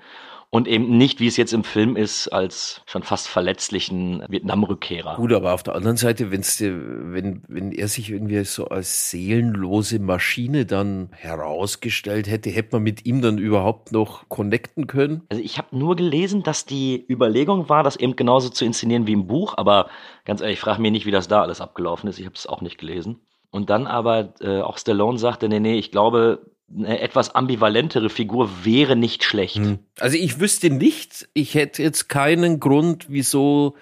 [0.53, 5.15] und eben nicht, wie es jetzt im Film ist, als schon fast verletzlichen Vietnam-Rückkehrer.
[5.15, 6.79] Gut, aber auf der anderen Seite, wenn's dir,
[7.11, 13.03] wenn, wenn er sich irgendwie so als seelenlose Maschine dann herausgestellt hätte, hätte man mit
[13.07, 15.23] ihm dann überhaupt noch connecten können?
[15.29, 19.13] Also ich habe nur gelesen, dass die Überlegung war, das eben genauso zu inszenieren wie
[19.13, 19.89] im Buch, aber
[20.23, 22.19] ganz ehrlich, ich frage mich nicht, wie das da alles abgelaufen ist.
[22.19, 23.21] Ich habe es auch nicht gelesen.
[23.49, 28.49] Und dann aber äh, auch Stallone sagte, nee, nee, ich glaube, eine etwas ambivalentere Figur
[28.63, 29.57] wäre nicht schlecht.
[29.57, 29.79] Hm.
[29.99, 33.75] Also ich wüsste nicht, ich hätte jetzt keinen Grund, wieso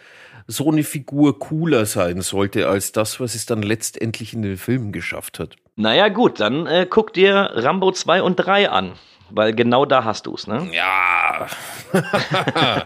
[0.48, 4.92] so eine Figur cooler sein sollte als das, was es dann letztendlich in den Filmen
[4.92, 5.56] geschafft hat.
[5.76, 8.94] Naja gut, dann äh, guck dir Rambo 2 und 3 an.
[9.34, 10.70] Weil genau da hast du es, ne?
[10.74, 11.48] Ja.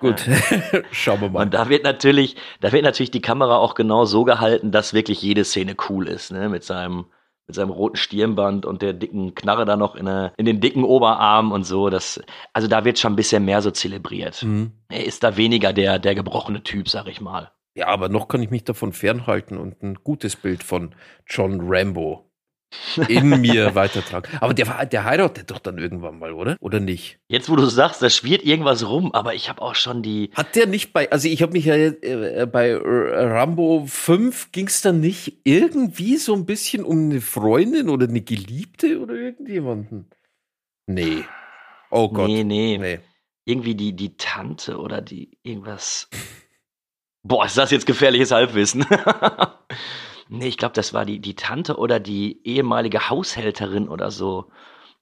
[0.00, 0.22] Gut.
[0.92, 1.42] Schauen wir mal.
[1.42, 5.22] Und da wird natürlich, da wird natürlich die Kamera auch genau so gehalten, dass wirklich
[5.22, 6.48] jede Szene cool ist, ne?
[6.48, 7.06] Mit seinem
[7.46, 10.84] mit seinem roten Stirnband und der dicken Knarre da noch in, der, in den dicken
[10.84, 11.90] Oberarm und so.
[11.90, 12.20] Das,
[12.52, 14.42] also da wird schon ein bisschen mehr so zelebriert.
[14.42, 14.72] Mhm.
[14.88, 17.50] Er ist da weniger der, der gebrochene Typ, sag ich mal.
[17.74, 20.94] Ja, aber noch kann ich mich davon fernhalten und ein gutes Bild von
[21.26, 22.31] John Rambo
[23.08, 24.30] in mir weitertragen.
[24.40, 26.56] Aber der, der heiratet doch dann irgendwann mal, oder?
[26.60, 27.18] Oder nicht?
[27.28, 30.30] Jetzt, wo du sagst, da schwirrt irgendwas rum, aber ich habe auch schon die.
[30.34, 34.80] Hat der nicht bei, also ich habe mich ja äh, bei Rambo 5 ging es
[34.80, 40.10] dann nicht irgendwie so ein bisschen um eine Freundin oder eine Geliebte oder irgendjemanden?
[40.86, 41.24] Nee.
[41.90, 42.28] Oh Gott.
[42.28, 42.78] Nee, nee.
[42.78, 43.00] nee.
[43.44, 46.08] Irgendwie die, die Tante oder die irgendwas.
[47.24, 48.84] Boah, ist das jetzt gefährliches Halbwissen?
[50.28, 54.50] Nee, ich glaube, das war die, die Tante oder die ehemalige Haushälterin oder so.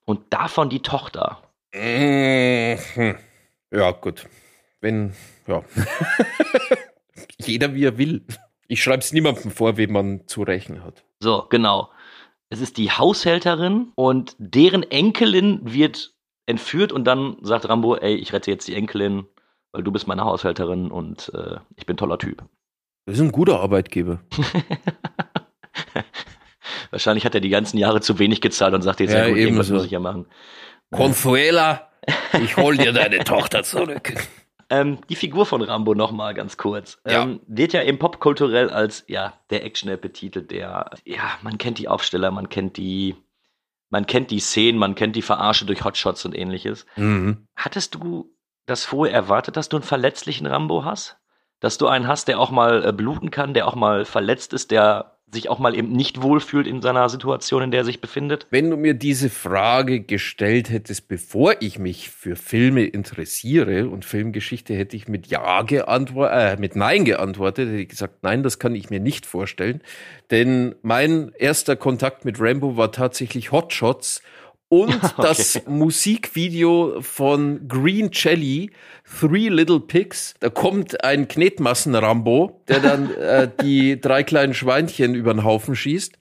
[0.05, 1.43] Und davon die Tochter.
[1.75, 3.17] Mhm.
[3.71, 4.29] Ja, gut.
[4.81, 5.15] Wenn,
[5.47, 5.63] ja.
[7.39, 8.25] Jeder wie er will.
[8.67, 11.05] Ich schreibe es niemandem vor, wem man zu rächen hat.
[11.21, 11.91] So, genau.
[12.49, 16.15] Es ist die Haushälterin und deren Enkelin wird
[16.47, 19.27] entführt und dann sagt Rambo, ey, ich rette jetzt die Enkelin,
[19.73, 22.45] weil du bist meine Haushälterin und äh, ich bin toller Typ.
[23.11, 24.20] Das ist ein guter Arbeitgeber.
[26.92, 29.38] Wahrscheinlich hat er die ganzen Jahre zu wenig gezahlt und sagt jetzt, ja, ja gut,
[29.38, 29.75] irgendwas so.
[29.75, 30.27] muss ich ja machen.
[30.92, 31.90] Consuela,
[32.40, 34.14] ich hol dir deine Tochter zurück.
[34.68, 37.01] Ähm, die Figur von Rambo nochmal ganz kurz.
[37.05, 37.25] Ja.
[37.25, 41.88] Ähm, wird ja eben popkulturell als ja der Actionheld betitelt, der ja man kennt die
[41.88, 43.16] Aufsteller, man kennt die
[43.88, 46.87] man kennt die Szenen, man kennt die Verarsche durch Hotshots und ähnliches.
[46.94, 47.49] Mhm.
[47.57, 48.33] Hattest du
[48.66, 51.20] das vorher erwartet, dass du einen verletzlichen Rambo hast?
[51.61, 54.70] Dass du einen hast, der auch mal äh, bluten kann, der auch mal verletzt ist,
[54.70, 58.46] der sich auch mal eben nicht wohlfühlt in seiner Situation, in der er sich befindet?
[58.51, 64.75] Wenn du mir diese Frage gestellt hättest, bevor ich mich für Filme interessiere und Filmgeschichte,
[64.75, 68.75] hätte ich mit Ja geantwortet, äh, mit Nein geantwortet, hätte ich gesagt, nein, das kann
[68.75, 69.81] ich mir nicht vorstellen.
[70.31, 74.23] Denn mein erster Kontakt mit Rambo war tatsächlich Hotshots
[74.71, 75.13] und okay.
[75.19, 78.71] das Musikvideo von Green Jelly,
[79.21, 80.35] Three Little Pigs.
[80.41, 86.17] Da kommt ein Knetmassen-Rambo, der dann äh, die drei kleinen Schweinchen über den Haufen schießt.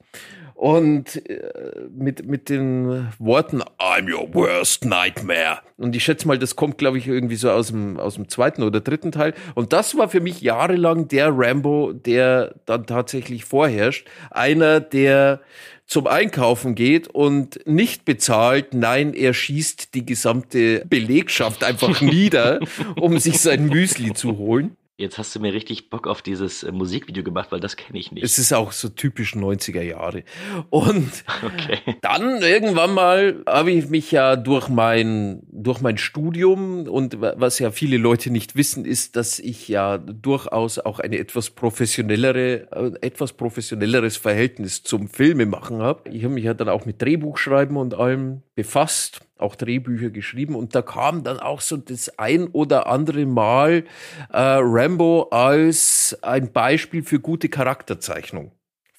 [0.56, 1.52] Und äh,
[1.96, 5.60] mit, mit den Worten I'm your worst nightmare.
[5.78, 8.64] Und ich schätze mal, das kommt, glaube ich, irgendwie so aus dem, aus dem zweiten
[8.64, 9.36] oder dritten Teil.
[9.56, 14.08] Und das war für mich jahrelang der Rambo, der dann tatsächlich vorherrscht.
[14.32, 15.40] Einer, der
[15.90, 22.60] zum Einkaufen geht und nicht bezahlt, nein, er schießt die gesamte Belegschaft einfach nieder,
[22.96, 24.78] um sich sein Müsli zu holen.
[25.00, 28.12] Jetzt hast du mir richtig Bock auf dieses äh, Musikvideo gemacht, weil das kenne ich
[28.12, 28.22] nicht.
[28.22, 30.26] Es ist auch so typisch 90er Jahre.
[30.70, 31.96] Und okay.
[32.02, 37.72] dann irgendwann mal habe ich mich ja durch mein, durch mein Studium und was ja
[37.72, 43.32] viele Leute nicht wissen, ist, dass ich ja durchaus auch eine etwas professionellere, äh, etwas
[43.32, 46.10] professionelleres Verhältnis zum Filme machen habe.
[46.10, 50.76] Ich habe mich ja dann auch mit Drehbuchschreiben und allem befasst auch Drehbücher geschrieben und
[50.76, 53.86] da kam dann auch so das ein oder andere Mal
[54.32, 58.52] äh, Rambo als ein Beispiel für gute Charakterzeichnung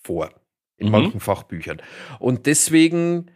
[0.03, 0.31] vor
[0.77, 0.93] in mhm.
[0.93, 1.83] manchen Fachbüchern.
[2.19, 3.31] Und deswegen,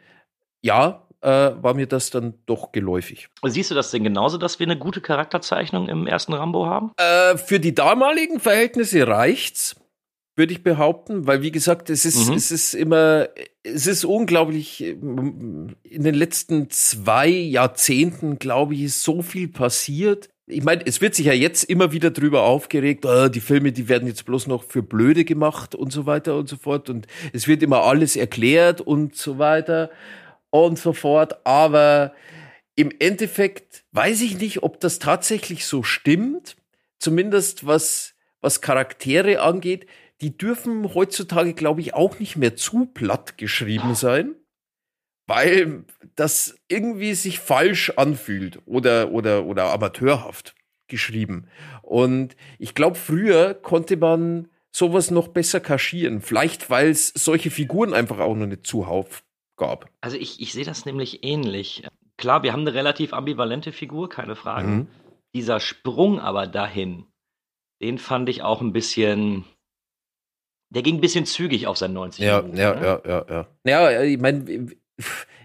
[0.62, 3.28] ja, äh, war mir das dann doch geläufig.
[3.44, 6.92] Siehst du das denn genauso, dass wir eine gute Charakterzeichnung im ersten Rambo haben?
[6.96, 9.76] Äh, für die damaligen Verhältnisse reicht's
[10.36, 12.34] würde ich behaupten, weil wie gesagt, es ist, mhm.
[12.34, 13.28] es ist immer,
[13.62, 20.30] es ist unglaublich, in den letzten zwei Jahrzehnten, glaube ich, ist so viel passiert.
[20.46, 23.88] Ich meine, es wird sich ja jetzt immer wieder drüber aufgeregt, oh, die Filme, die
[23.88, 27.46] werden jetzt bloß noch für blöde gemacht und so weiter und so fort und es
[27.46, 29.90] wird immer alles erklärt und so weiter
[30.50, 32.12] und so fort, aber
[32.76, 36.56] im Endeffekt weiß ich nicht, ob das tatsächlich so stimmt,
[36.98, 39.86] zumindest was, was Charaktere angeht
[40.24, 44.34] die dürfen heutzutage, glaube ich, auch nicht mehr zu platt geschrieben sein,
[45.26, 45.84] weil
[46.16, 50.54] das irgendwie sich falsch anfühlt oder, oder, oder amateurhaft
[50.88, 51.46] geschrieben.
[51.82, 56.22] Und ich glaube, früher konnte man sowas noch besser kaschieren.
[56.22, 59.24] Vielleicht, weil es solche Figuren einfach auch noch nicht zuhauf
[59.56, 59.90] gab.
[60.00, 61.82] Also ich, ich sehe das nämlich ähnlich.
[62.16, 64.68] Klar, wir haben eine relativ ambivalente Figur, keine Frage.
[64.68, 64.86] Mhm.
[65.34, 67.04] Dieser Sprung aber dahin,
[67.82, 69.44] den fand ich auch ein bisschen,
[70.70, 72.58] der ging ein bisschen zügig auf seinen 90 ja, Minuten.
[72.58, 72.86] Ja, ne?
[72.86, 73.90] ja, ja, ja.
[73.90, 74.68] Ja, ich meine,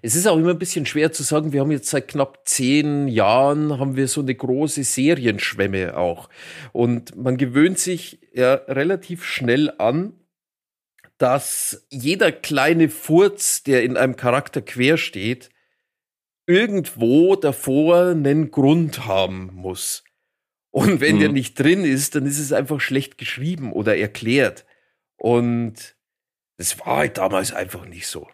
[0.02, 3.08] es ist auch immer ein bisschen schwer zu sagen, wir haben jetzt seit knapp zehn
[3.08, 6.30] Jahren haben wir so eine große Serienschwemme auch.
[6.72, 10.14] Und man gewöhnt sich ja relativ schnell an,
[11.18, 15.50] dass jeder kleine Furz, der in einem Charakter quer steht,
[16.48, 20.04] irgendwo davor einen Grund haben muss.
[20.72, 21.20] Und wenn hm.
[21.20, 24.66] der nicht drin ist, dann ist es einfach schlecht geschrieben oder erklärt.
[25.20, 25.96] Und
[26.58, 28.28] das war halt damals einfach nicht so.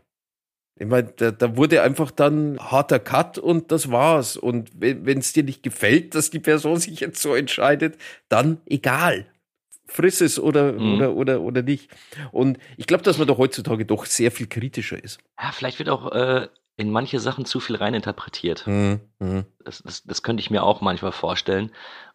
[0.78, 4.36] Ich meine, da, da wurde einfach dann harter Cut und das war's.
[4.36, 7.98] Und wenn es dir nicht gefällt, dass die Person sich jetzt so entscheidet,
[8.30, 9.26] dann egal.
[9.88, 10.95] Friss es oder, mhm.
[10.95, 11.89] oder, oder, oder nicht.
[12.32, 15.19] Und ich glaube, dass man doch heutzutage doch sehr viel kritischer ist.
[15.41, 18.67] Ja, vielleicht wird auch äh, in manche Sachen zu viel reininterpretiert.
[18.67, 19.00] Mhm.
[19.19, 19.45] Mhm.
[19.63, 21.71] Das, das, das könnte ich mir auch manchmal vorstellen.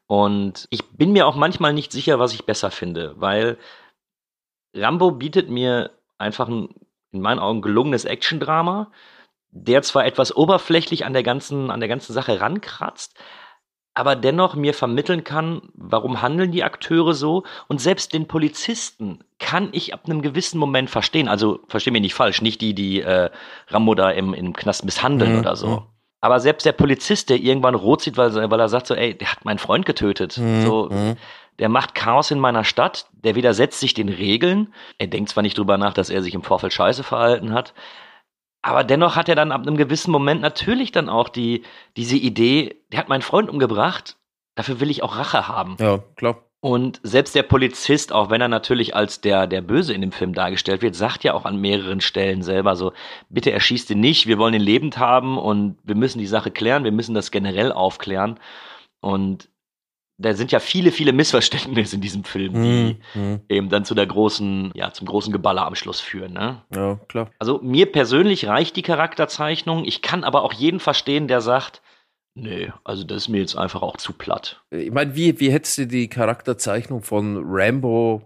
[0.07, 3.57] Und ich bin mir auch manchmal nicht sicher, was ich besser finde, weil
[4.75, 6.69] Rambo bietet mir einfach ein,
[7.13, 8.91] in meinen Augen, gelungenes Action-Drama,
[9.51, 13.19] der zwar etwas oberflächlich an der ganzen, an der ganzen Sache rankratzt,
[13.95, 19.71] aber dennoch mir vermitteln kann, warum handeln die Akteure so und selbst den Polizisten kann
[19.73, 21.27] ich ab einem gewissen Moment verstehen.
[21.27, 23.31] Also verstehe mich nicht falsch, nicht die, die äh,
[23.69, 25.39] Rambo da im, im Knast misshandeln mhm.
[25.41, 25.67] oder so.
[25.69, 25.83] Mhm.
[26.21, 29.33] Aber selbst der Polizist, der irgendwann rot sieht, weil, weil er sagt so, ey, der
[29.33, 30.39] hat meinen Freund getötet.
[30.39, 30.63] Mhm.
[30.63, 31.17] So, mhm
[31.61, 34.75] der macht Chaos in meiner Stadt, der widersetzt sich den Regeln.
[34.99, 37.75] Er denkt zwar nicht drüber nach, dass er sich im Vorfeld scheiße verhalten hat,
[38.63, 41.63] aber dennoch hat er dann ab einem gewissen Moment natürlich dann auch die,
[41.97, 44.17] diese Idee, der hat meinen Freund umgebracht,
[44.55, 45.77] dafür will ich auch Rache haben.
[45.81, 46.45] Ja, klar.
[46.63, 50.35] Und selbst der Polizist, auch wenn er natürlich als der, der Böse in dem Film
[50.35, 52.93] dargestellt wird, sagt ja auch an mehreren Stellen selber so,
[53.31, 56.85] bitte erschießt ihn nicht, wir wollen ihn lebend haben und wir müssen die Sache klären,
[56.85, 58.39] wir müssen das generell aufklären.
[59.01, 59.49] Und
[60.21, 63.41] da sind ja viele, viele Missverständnisse in diesem Film, die Mhm.
[63.49, 66.63] eben dann zu der großen, ja, zum großen Geballer am Schluss führen, ne?
[66.75, 67.31] Ja, klar.
[67.39, 69.85] Also mir persönlich reicht die Charakterzeichnung.
[69.85, 71.81] Ich kann aber auch jeden verstehen, der sagt,
[72.35, 74.63] nee, also das ist mir jetzt einfach auch zu platt.
[74.71, 78.23] Ich meine, wie, wie hättest du die Charakterzeichnung von Rambo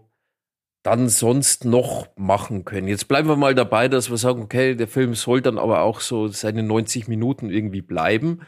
[0.83, 2.89] dann sonst noch machen können?
[2.89, 6.01] Jetzt bleiben wir mal dabei, dass wir sagen, okay, der Film soll dann aber auch
[6.01, 8.41] so seine 90 Minuten irgendwie bleiben.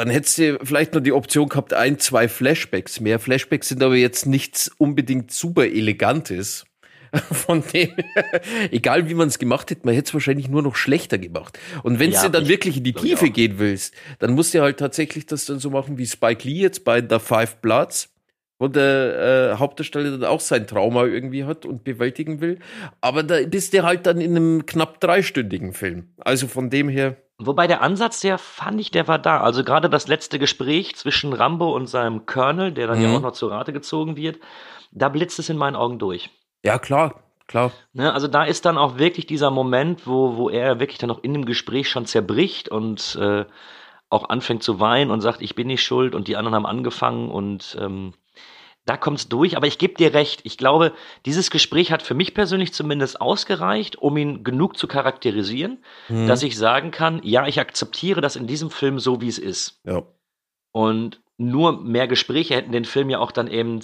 [0.00, 3.18] Dann hättest du vielleicht noch die Option gehabt, ein, zwei Flashbacks mehr.
[3.18, 6.64] Flashbacks sind aber jetzt nichts unbedingt super elegantes.
[7.32, 7.90] Von dem,
[8.70, 11.58] egal wie man es gemacht hätte, man hätte es wahrscheinlich nur noch schlechter gemacht.
[11.82, 13.32] Und wenn Ja, du dann ich- wirklich in die Tiefe auch.
[13.32, 16.84] gehen willst, dann musst du halt tatsächlich das dann so machen wie Spike Lee jetzt
[16.84, 18.10] bei The Five Bloods,
[18.60, 22.60] wo der äh, Hauptdarsteller dann auch sein Trauma irgendwie hat und bewältigen will.
[23.00, 26.10] Aber da bist du halt dann in einem knapp dreistündigen Film.
[26.18, 29.40] Also von dem her, Wobei der Ansatz, der fand ich, der war da.
[29.40, 33.04] Also gerade das letzte Gespräch zwischen Rambo und seinem Colonel, der dann Mhm.
[33.04, 34.38] ja auch noch zur Rate gezogen wird,
[34.92, 36.30] da blitzt es in meinen Augen durch.
[36.62, 37.14] ja klar,
[37.46, 37.72] klar.
[37.94, 41.22] Ne, also da ist dann auch wirklich dieser Moment, wo, wo er wirklich dann auch
[41.22, 43.44] in dem Gespräch schon zerbricht und äh,
[44.10, 47.30] auch anfängt zu weinen und sagt, ich bin nicht schuld und die anderen haben angefangen
[47.30, 48.12] und ähm,
[48.90, 49.56] da kommt's durch.
[49.56, 50.92] Aber ich gebe dir recht, ich glaube,
[51.24, 55.78] dieses Gespräch hat für mich persönlich zumindest ausgereicht, um ihn genug zu charakterisieren,
[56.08, 56.26] Mhm.
[56.26, 59.80] dass ich sagen kann, ja, ich akzeptiere das in diesem Film so, wie es ist.
[59.84, 60.02] Ja.
[60.72, 63.78] Und nur mehr Gespräche hätten den Film ja auch dann eben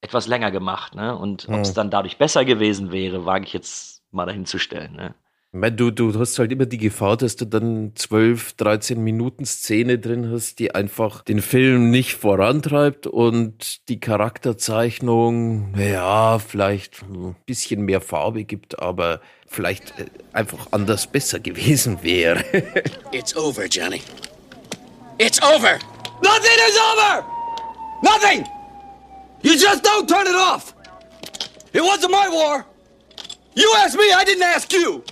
[0.00, 0.94] etwas länger gemacht.
[0.94, 1.14] Ne?
[1.14, 1.74] Und ob es Mhm.
[1.74, 4.94] dann dadurch besser gewesen wäre, wage ich jetzt mal dahin zu stellen.
[4.94, 5.14] Ne?
[5.50, 9.98] Meine, du, du hast halt immer die Gefahr, dass du dann 12, 13 Minuten Szene
[9.98, 17.80] drin hast, die einfach den Film nicht vorantreibt und die Charakterzeichnung, ja, vielleicht ein bisschen
[17.80, 22.44] mehr Farbe gibt, aber vielleicht äh, einfach anders besser gewesen wäre.
[23.12, 24.02] It's over, Johnny.
[25.16, 25.78] It's over!
[26.22, 27.24] Nothing is over!
[28.02, 28.44] Nothing!
[29.42, 30.74] You just don't turn it off!
[31.72, 32.66] It wasn't my war!
[33.54, 35.02] You asked me, I didn't ask you!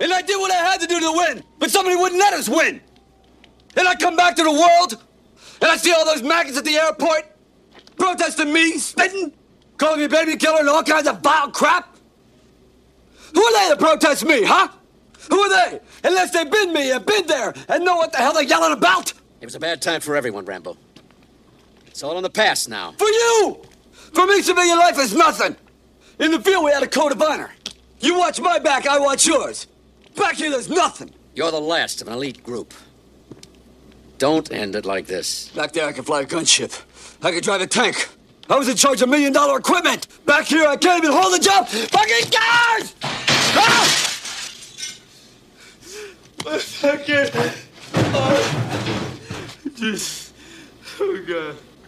[0.00, 2.48] And I did what I had to do to win, but somebody wouldn't let us
[2.48, 2.80] win!
[3.76, 5.04] And I come back to the world,
[5.60, 7.24] and I see all those maggots at the airport
[7.96, 9.32] protesting me, spitting,
[9.76, 11.96] calling me baby killer and all kinds of vile crap!
[13.34, 14.68] Who are they to protest me, huh?
[15.30, 15.80] Who are they?
[16.04, 19.12] Unless they've been me and been there and know what the hell they're yelling about.
[19.40, 20.76] It was a bad time for everyone, Rambo.
[21.86, 22.92] It's all in the past now.
[22.92, 23.62] For you!
[23.92, 25.56] For me, civilian life is nothing.
[26.18, 27.50] In the field, we had a code of honor.
[28.00, 29.67] You watch my back, I watch yours.
[30.18, 31.10] Back here, there's nothing.
[31.34, 32.74] You're the last of an elite group.
[34.18, 35.48] Don't end it like this.
[35.50, 36.82] Back there, I can fly a gunship.
[37.22, 38.08] I can drive a tank.
[38.50, 40.08] I was in charge of million dollar equipment.
[40.26, 41.68] Back here, I can't even hold a job.
[41.68, 42.94] Fucking cars!
[43.02, 44.04] Ah!
[46.44, 46.60] Oh.
[48.14, 48.38] Oh.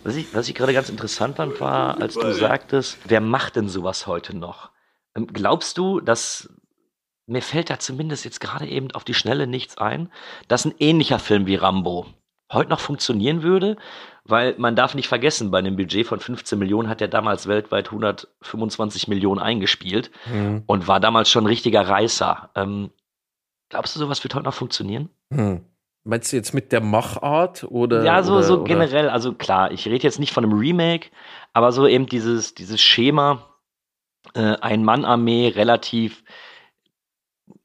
[0.04, 3.68] Was ich, was ich gerade ganz interessant fand, war, als du sagtest, wer macht denn
[3.68, 4.70] sowas heute noch?
[5.16, 6.48] Ähm, Glaubst du, dass
[7.30, 10.10] mir fällt da zumindest jetzt gerade eben auf die Schnelle nichts ein,
[10.48, 12.06] dass ein ähnlicher Film wie Rambo
[12.52, 13.76] heute noch funktionieren würde?
[14.24, 17.86] Weil man darf nicht vergessen, bei einem Budget von 15 Millionen hat er damals weltweit
[17.86, 20.64] 125 Millionen eingespielt Hm.
[20.66, 22.50] und war damals schon ein richtiger Reißer.
[22.56, 22.90] Ähm,
[23.68, 25.08] glaubst du, sowas wird heute noch funktionieren?
[25.32, 25.64] Hm.
[26.02, 28.02] Meinst du jetzt mit der Machart oder?
[28.04, 28.64] Ja, so, oder, so oder?
[28.64, 31.10] generell, also klar, ich rede jetzt nicht von einem Remake,
[31.52, 33.46] aber so eben dieses, dieses Schema,
[34.34, 36.24] äh, Ein-Mann-Armee, relativ.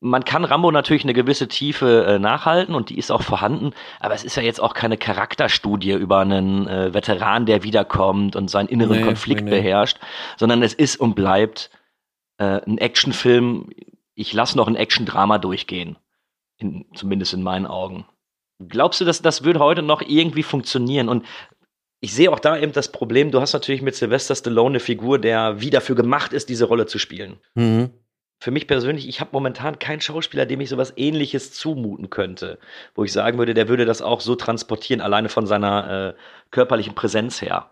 [0.05, 4.13] Man kann Rambo natürlich eine gewisse Tiefe äh, nachhalten und die ist auch vorhanden, aber
[4.13, 8.69] es ist ja jetzt auch keine Charakterstudie über einen äh, Veteran, der wiederkommt und seinen
[8.69, 9.61] inneren Nee, Konflikt nee, nee.
[9.61, 9.97] beherrscht,
[10.37, 11.71] sondern es ist und bleibt
[12.37, 13.71] äh, ein Actionfilm.
[14.13, 15.97] Ich lasse noch ein Action-Drama durchgehen,
[16.57, 18.05] in, zumindest in meinen Augen.
[18.59, 21.09] Glaubst du, dass das würde heute noch irgendwie funktionieren?
[21.09, 21.25] Und
[21.99, 25.17] ich sehe auch da eben das Problem, du hast natürlich mit Sylvester Stallone eine Figur,
[25.17, 27.37] der wie dafür gemacht ist, diese Rolle zu spielen.
[27.55, 27.89] Mhm.
[28.39, 32.59] Für mich persönlich, ich habe momentan keinen Schauspieler, dem ich sowas ähnliches zumuten könnte,
[32.93, 36.21] wo ich sagen würde, der würde das auch so transportieren, alleine von seiner äh,
[36.51, 37.71] körperlichen Präsenz her.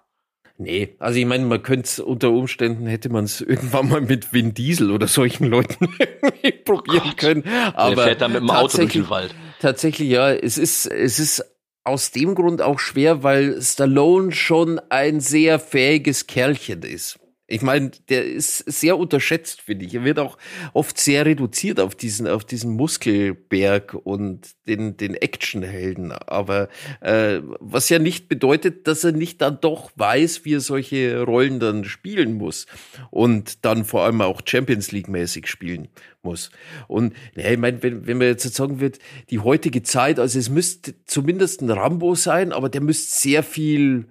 [0.57, 4.33] Nee, also ich meine, man könnte es unter Umständen hätte man es irgendwann mal mit
[4.33, 5.89] Vin Diesel oder solchen Leuten
[6.65, 7.43] probieren können.
[7.73, 9.35] Aber der fährt dann mit dem Auto durch tatsächlich- den Wald.
[9.59, 11.43] Tatsächlich, ja, es ist, es ist
[11.85, 17.19] aus dem Grund auch schwer, weil Stallone schon ein sehr fähiges Kerlchen ist.
[17.53, 19.93] Ich meine, der ist sehr unterschätzt, finde ich.
[19.93, 20.39] Er wird auch
[20.73, 26.11] oft sehr reduziert auf diesen, auf diesen Muskelberg und den, den Actionhelden.
[26.11, 26.67] Aber
[27.01, 31.59] äh, was ja nicht bedeutet, dass er nicht dann doch weiß, wie er solche Rollen
[31.59, 32.65] dann spielen muss.
[33.11, 35.89] Und dann vor allem auch Champions League-mäßig spielen
[36.23, 36.49] muss.
[36.87, 38.97] Und ja, ich meine, wenn, wenn man jetzt sagen wird,
[39.29, 44.07] die heutige Zeit, also es müsste zumindest ein Rambo sein, aber der müsste sehr viel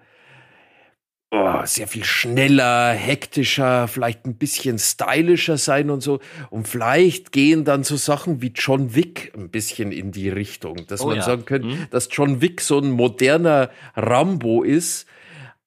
[1.32, 6.20] oh, sehr viel schneller, hektischer, vielleicht ein bisschen stylischer sein und so.
[6.50, 11.00] Und vielleicht gehen dann so Sachen wie John Wick ein bisschen in die Richtung, dass
[11.00, 11.22] Oh man ja.
[11.22, 11.86] sagen könnte, Mhm.
[11.90, 15.06] dass John Wick so ein moderner Rambo ist.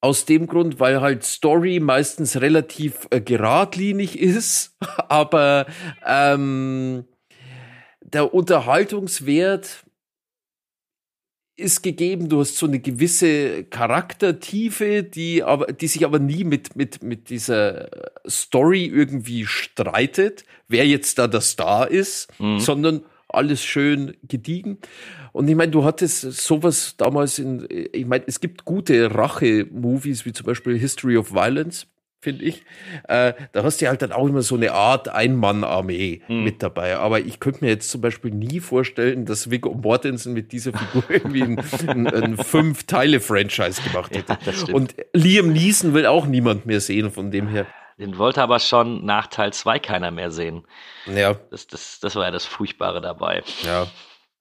[0.02, 4.78] Aus dem Grund, weil halt Story meistens relativ äh, geradlinig ist,
[5.10, 5.66] aber
[6.06, 7.06] ähm,
[8.02, 9.85] der Unterhaltungswert
[11.58, 12.30] ist gegeben.
[12.30, 17.30] Du hast so eine gewisse Charaktertiefe, die aber, die sich aber nie mit, mit, mit
[17.30, 17.90] dieser
[18.28, 22.28] Story irgendwie streitet, wer jetzt da der Star ist,
[22.58, 24.78] sondern alles schön gediegen.
[25.32, 30.34] Und ich meine, du hattest sowas damals in, ich meine, es gibt gute Rache-Movies, wie
[30.34, 31.88] zum Beispiel History of Violence,
[32.26, 32.64] finde ich.
[33.08, 36.98] Äh, da hast du halt dann auch immer so eine Art Ein-Mann-Armee mit dabei.
[36.98, 41.04] Aber ich könnte mir jetzt zum Beispiel nie vorstellen, dass Viggo Mortensen mit dieser Figur
[41.10, 44.38] irgendwie ein, ein, ein Fünf-Teile-Franchise gemacht hätte.
[44.52, 44.74] stimmt.
[44.74, 47.68] Und Liam Neeson will auch niemand mehr sehen, von dem her.
[48.00, 50.66] Den wollte aber schon nach Teil 2 keiner mehr sehen.
[51.06, 51.36] Ja.
[51.52, 53.44] Das, das, das war ja das Furchtbare dabei.
[53.64, 53.88] Ja.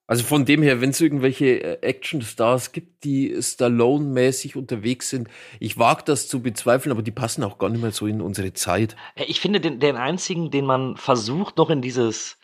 [0.07, 5.29] Also von dem her, wenn es irgendwelche äh, Actionstars gibt, die Stallone-mäßig unterwegs sind,
[5.61, 8.53] ich wage das zu bezweifeln, aber die passen auch gar nicht mehr so in unsere
[8.53, 8.97] Zeit.
[9.15, 12.39] Äh, Ich finde, den, den einzigen, den man versucht, noch in dieses,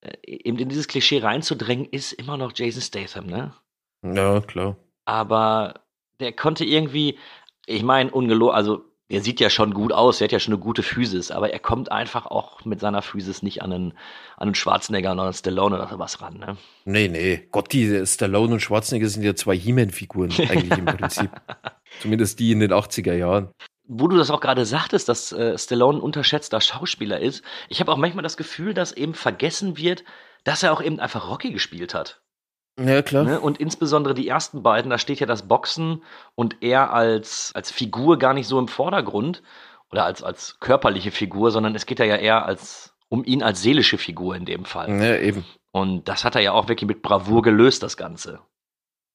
[0.00, 3.52] äh, eben in dieses Klischee reinzudrängen, ist immer noch Jason Statham, ne?
[4.04, 4.76] Ja, klar.
[5.04, 5.80] Aber
[6.20, 7.18] der konnte irgendwie,
[7.66, 10.62] ich meine, ungelogen, also der sieht ja schon gut aus, der hat ja schon eine
[10.62, 13.90] gute Physis, aber er kommt einfach auch mit seiner Physis nicht an einen,
[14.38, 16.56] an einen Schwarzenegger oder einen Stallone oder sowas ran, ne?
[16.86, 17.46] Nee, nee.
[17.50, 21.30] Gott, die Stallone und Schwarzenegger sind ja zwei He-Man-Figuren eigentlich im Prinzip.
[22.00, 23.50] Zumindest die in den 80er Jahren.
[23.86, 27.92] Wo du das auch gerade sagtest, dass äh, Stallone ein unterschätzter Schauspieler ist, ich habe
[27.92, 30.04] auch manchmal das Gefühl, dass eben vergessen wird,
[30.44, 32.21] dass er auch eben einfach Rocky gespielt hat.
[32.80, 33.24] Ja, klar.
[33.24, 33.40] Ne?
[33.40, 36.02] Und insbesondere die ersten beiden, da steht ja das Boxen
[36.34, 39.42] und er als, als Figur gar nicht so im Vordergrund
[39.90, 43.98] oder als, als körperliche Figur, sondern es geht ja eher als, um ihn als seelische
[43.98, 44.88] Figur in dem Fall.
[45.02, 45.44] Ja, eben.
[45.70, 48.40] Und das hat er ja auch wirklich mit Bravour gelöst, das Ganze.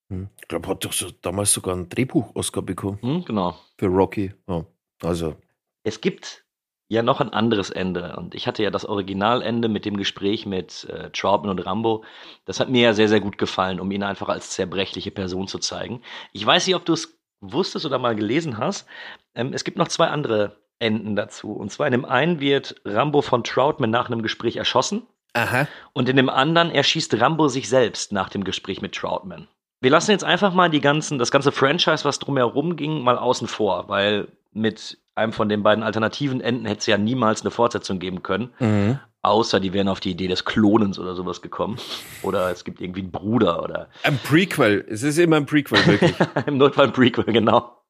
[0.09, 0.29] Hm.
[0.39, 2.99] Ich glaube, hat doch so, damals sogar einen Drehbuch-Oscar bekommen.
[3.01, 3.57] Hm, genau.
[3.77, 4.33] Für Rocky.
[4.47, 4.65] Ja.
[5.03, 5.35] Also.
[5.83, 6.45] Es gibt
[6.89, 8.15] ja noch ein anderes Ende.
[8.17, 12.03] Und ich hatte ja das Originalende mit dem Gespräch mit äh, Troutman und Rambo.
[12.45, 15.59] Das hat mir ja sehr, sehr gut gefallen, um ihn einfach als zerbrechliche Person zu
[15.59, 16.01] zeigen.
[16.31, 18.87] Ich weiß nicht, ob du es wusstest oder mal gelesen hast.
[19.35, 21.51] Ähm, es gibt noch zwei andere Enden dazu.
[21.51, 25.07] Und zwar in dem einen wird Rambo von Troutman nach einem Gespräch erschossen.
[25.33, 25.67] Aha.
[25.93, 29.47] Und in dem anderen erschießt Rambo sich selbst nach dem Gespräch mit Troutman.
[29.79, 33.47] Wir lassen jetzt einfach mal die ganzen, das ganze Franchise, was drumherum ging, mal außen
[33.47, 37.99] vor, weil mit einem von den beiden alternativen Enden hätte es ja niemals eine Fortsetzung
[37.99, 38.53] geben können.
[38.59, 38.99] Mhm.
[39.23, 41.77] Außer die wären auf die Idee des Klonens oder sowas gekommen.
[42.21, 44.85] Oder es gibt irgendwie einen Bruder oder Ein Prequel.
[44.89, 46.13] Es ist immer ein Prequel, wirklich.
[46.45, 47.81] im Notfall ein Prequel, genau.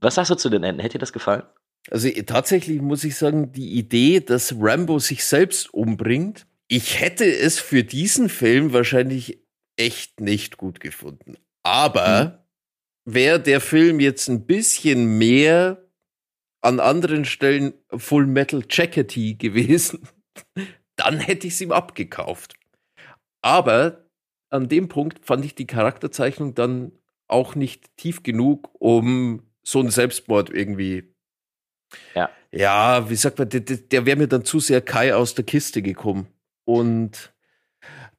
[0.00, 0.80] Was sagst du zu den Enden?
[0.80, 1.42] Hätte dir das gefallen?
[1.90, 7.58] Also tatsächlich muss ich sagen, die Idee, dass Rambo sich selbst umbringt, ich hätte es
[7.58, 9.41] für diesen Film wahrscheinlich
[9.76, 11.36] echt nicht gut gefunden.
[11.64, 12.46] Aber
[13.04, 15.88] wäre der Film jetzt ein bisschen mehr
[16.60, 20.08] an anderen Stellen Full Metal Jackety gewesen,
[20.96, 22.54] dann hätte ich es ihm abgekauft.
[23.44, 24.06] Aber
[24.50, 26.92] an dem Punkt fand ich die Charakterzeichnung dann
[27.28, 31.14] auch nicht tief genug, um so einen Selbstmord irgendwie
[32.14, 32.30] Ja.
[32.52, 35.82] ja, wie sagt man, der- der wäre mir dann zu sehr Kai aus der Kiste
[35.82, 36.28] gekommen.
[36.64, 37.32] Und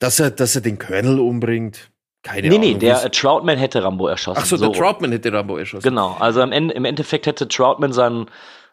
[0.03, 1.89] dass er, dass er den Colonel umbringt,
[2.23, 2.59] keine nee, Ahnung.
[2.73, 4.41] nee, der äh, Troutman hätte Rambo erschossen.
[4.41, 4.75] Ach so, der rum.
[4.75, 5.87] Troutman hätte Rambo erschossen.
[5.87, 8.25] Genau, also am Ende, im Endeffekt hätte Troutman sein,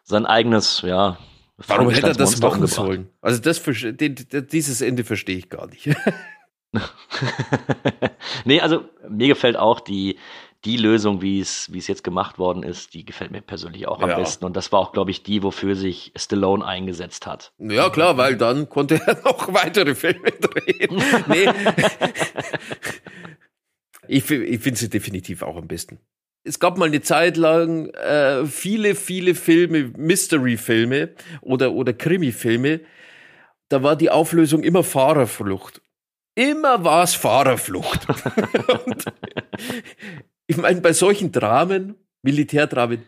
[0.03, 1.17] sein eigenes, ja.
[1.67, 3.07] Warum hätte er das machen sollen?
[3.21, 5.89] Also das, dieses Ende verstehe ich gar nicht.
[8.45, 10.17] nee, also mir gefällt auch die,
[10.65, 13.99] die Lösung, wie es, wie es jetzt gemacht worden ist, die gefällt mir persönlich auch
[14.01, 14.17] am Ja.
[14.17, 14.45] besten.
[14.45, 17.53] Und das war auch, glaube ich, die, wofür sich Stallone eingesetzt hat.
[17.57, 21.01] Ja, klar, weil dann konnte er noch weitere Filme drehen.
[21.27, 21.47] nee.
[24.07, 25.99] ich ich finde sie definitiv auch am besten.
[26.43, 31.09] Es gab mal eine Zeit lang äh, viele, viele Filme, Mystery-Filme
[31.41, 32.81] oder, oder Krimi-Filme.
[33.69, 35.81] Da war die Auflösung immer Fahrerflucht.
[36.35, 38.07] Immer war es Fahrerflucht.
[40.51, 43.03] Ich meine, bei solchen Dramen, Militärdramen,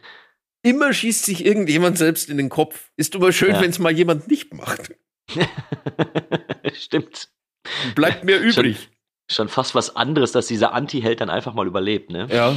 [0.65, 2.89] Immer schießt sich irgendjemand selbst in den Kopf.
[2.95, 3.59] Ist aber schön, Ja.
[3.61, 4.93] wenn es mal jemand nicht macht.
[6.73, 7.27] Stimmt.
[7.95, 8.87] Bleibt mir übrig.
[9.29, 12.29] Schon fast was anderes, dass dieser Anti-Held dann einfach mal überlebt, ne?
[12.31, 12.55] Ja.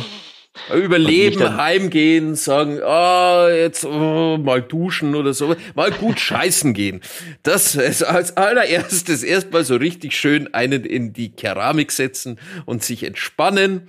[0.73, 7.01] Überleben, heimgehen, sagen, ah, jetzt oh, mal duschen oder so, mal gut scheißen gehen.
[7.43, 13.03] Das ist als allererstes erstmal so richtig schön einen in die Keramik setzen und sich
[13.03, 13.89] entspannen,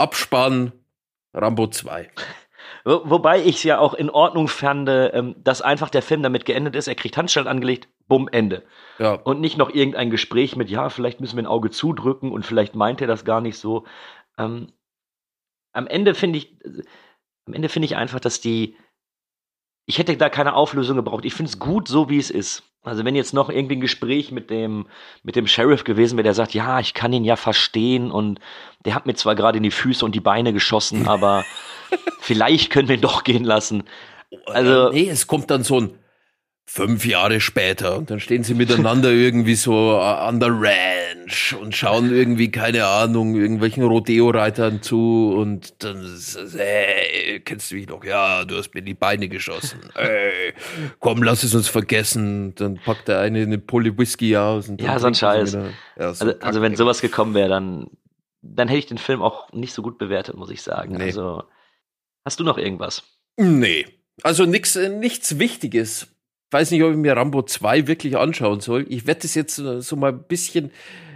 [0.00, 0.72] abspannen.
[1.32, 2.10] Rambo 2.
[2.84, 6.44] Wo, wobei ich es ja auch in Ordnung fand, ähm, dass einfach der Film damit
[6.44, 8.64] geendet ist, er kriegt Handstand angelegt, bumm, Ende.
[8.98, 9.12] Ja.
[9.12, 12.74] Und nicht noch irgendein Gespräch mit, ja, vielleicht müssen wir ein Auge zudrücken und vielleicht
[12.74, 13.86] meint er das gar nicht so.
[14.38, 14.72] Ähm,
[15.72, 16.56] am Ende finde ich,
[17.46, 18.76] am Ende finde ich einfach, dass die,
[19.90, 21.24] ich hätte da keine Auflösung gebraucht.
[21.24, 22.62] Ich finde es gut, so wie es ist.
[22.84, 24.86] Also wenn jetzt noch irgendwie ein Gespräch mit dem,
[25.24, 28.38] mit dem Sheriff gewesen wäre, der sagt, ja, ich kann ihn ja verstehen und
[28.84, 31.44] der hat mir zwar gerade in die Füße und die Beine geschossen, aber
[32.20, 33.82] vielleicht können wir ihn doch gehen lassen.
[34.46, 35.98] Also, nee, es kommt dann so ein
[36.72, 41.74] fünf Jahre später und dann stehen sie miteinander irgendwie so äh, an der Ranch und
[41.74, 46.16] schauen irgendwie, keine Ahnung, irgendwelchen Rodeo-Reitern zu und dann
[46.56, 48.04] hey, kennst du mich noch?
[48.04, 49.80] Ja, du hast mir die Beine geschossen.
[49.96, 50.54] Hey,
[51.00, 52.54] komm, lass es uns vergessen.
[52.54, 54.68] Dann packt der eine eine Pulle Whisky aus.
[54.68, 55.52] Und Ja, so ein Scheiß.
[55.54, 55.70] wieder.
[55.98, 57.88] Ja, so also, also wenn sowas gekommen wäre, dann,
[58.42, 60.94] dann hätte ich den Film auch nicht so gut bewertet, muss ich sagen.
[60.94, 61.04] Nee.
[61.04, 61.42] Also,
[62.24, 63.02] hast du noch irgendwas?
[63.36, 63.86] Nee.
[64.22, 66.06] Also nix, nichts Wichtiges.
[66.50, 68.86] Weiß nicht, ob ich mir Rambo 2 wirklich anschauen soll.
[68.88, 70.70] Ich werde das jetzt äh, so mal ein bisschen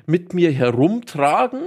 [0.06, 1.66] mit mir herumtragen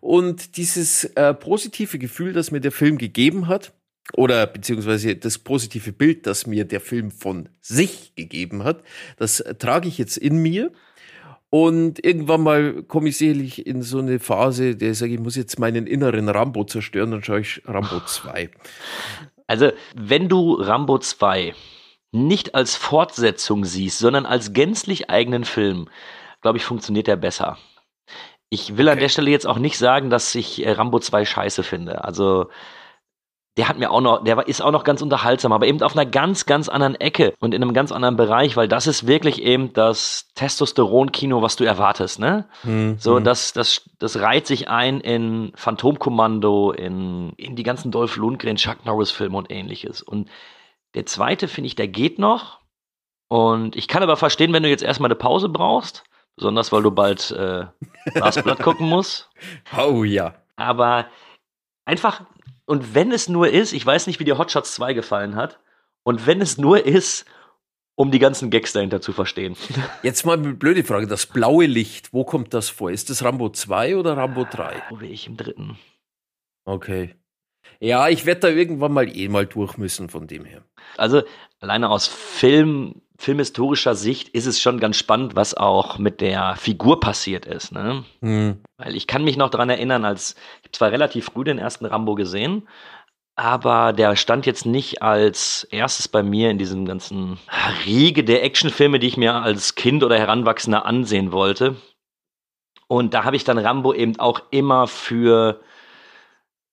[0.00, 3.72] und dieses äh, positive Gefühl, das mir der Film gegeben hat,
[4.12, 8.82] oder beziehungsweise das positive Bild, das mir der Film von sich gegeben hat,
[9.16, 10.72] das äh, trage ich jetzt in mir.
[11.50, 15.36] Und irgendwann mal komme ich sicherlich in so eine Phase, der ich sage, ich muss
[15.36, 18.50] jetzt meinen inneren Rambo zerstören, dann schaue ich Rambo 2.
[19.46, 21.54] Also, wenn du Rambo 2
[22.14, 25.88] nicht als Fortsetzung siehst, sondern als gänzlich eigenen Film,
[26.40, 27.58] glaube ich, funktioniert der besser.
[28.50, 31.64] Ich will an der Stelle jetzt auch nicht sagen, dass ich äh, Rambo 2 scheiße
[31.64, 32.04] finde.
[32.04, 32.46] Also,
[33.56, 36.06] der hat mir auch noch, der ist auch noch ganz unterhaltsam, aber eben auf einer
[36.06, 39.72] ganz, ganz anderen Ecke und in einem ganz anderen Bereich, weil das ist wirklich eben
[39.72, 42.46] das Testosteron-Kino, was du erwartest, ne?
[42.98, 48.56] So, das, das, das reiht sich ein in Phantomkommando, in, in die ganzen Dolph Lundgren,
[48.56, 50.02] Chuck Norris-Filme und ähnliches.
[50.02, 50.28] Und
[50.94, 52.60] der zweite, finde ich, der geht noch.
[53.28, 56.04] Und ich kann aber verstehen, wenn du jetzt erstmal eine Pause brauchst,
[56.36, 57.66] besonders weil du bald äh,
[58.14, 59.30] Last Blood gucken musst.
[59.76, 60.34] Oh ja.
[60.56, 61.06] Aber
[61.84, 62.22] einfach,
[62.66, 65.58] und wenn es nur ist, ich weiß nicht, wie dir Hot Shots 2 gefallen hat,
[66.04, 67.24] und wenn es nur ist,
[67.96, 69.56] um die ganzen Gags dahinter zu verstehen.
[70.02, 71.06] Jetzt mal eine blöde Frage.
[71.06, 72.90] Das blaue Licht, wo kommt das vor?
[72.90, 74.82] Ist das Rambo 2 oder Rambo 3?
[74.90, 75.78] Wo wäre ich im dritten?
[76.64, 77.14] Okay.
[77.84, 80.62] Ja, ich werde da irgendwann mal eh mal durch müssen von dem her.
[80.96, 81.20] Also
[81.60, 86.98] alleine aus Film, filmhistorischer Sicht ist es schon ganz spannend, was auch mit der Figur
[86.98, 87.72] passiert ist.
[87.72, 88.02] Ne?
[88.22, 88.62] Hm.
[88.78, 92.14] Weil ich kann mich noch dran erinnern, als ich zwar relativ früh den ersten Rambo
[92.14, 92.66] gesehen,
[93.36, 97.38] aber der stand jetzt nicht als erstes bei mir in diesem ganzen
[97.84, 101.76] Riege der Actionfilme, die ich mir als Kind oder Heranwachsender ansehen wollte.
[102.86, 105.60] Und da habe ich dann Rambo eben auch immer für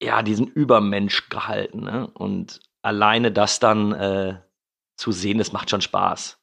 [0.01, 1.81] ja diesen Übermensch gehalten.
[1.81, 2.09] Ne?
[2.13, 4.37] Und alleine das dann äh,
[4.97, 6.37] zu sehen, das macht schon Spaß.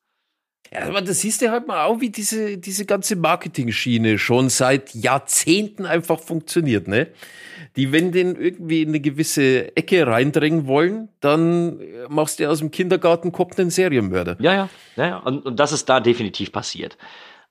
[0.72, 4.94] Ja, aber das siehst du halt mal auch, wie diese, diese ganze Marketing-Schiene schon seit
[4.94, 7.08] Jahrzehnten einfach funktioniert, ne?
[7.76, 12.58] Die, wenn den irgendwie in eine gewisse Ecke reindrängen wollen, dann äh, machst du aus
[12.58, 14.36] dem Kindergartenkopf einen Serienmörder.
[14.40, 15.16] Ja, ja, ja, ja.
[15.18, 16.98] Und, und das ist da definitiv passiert.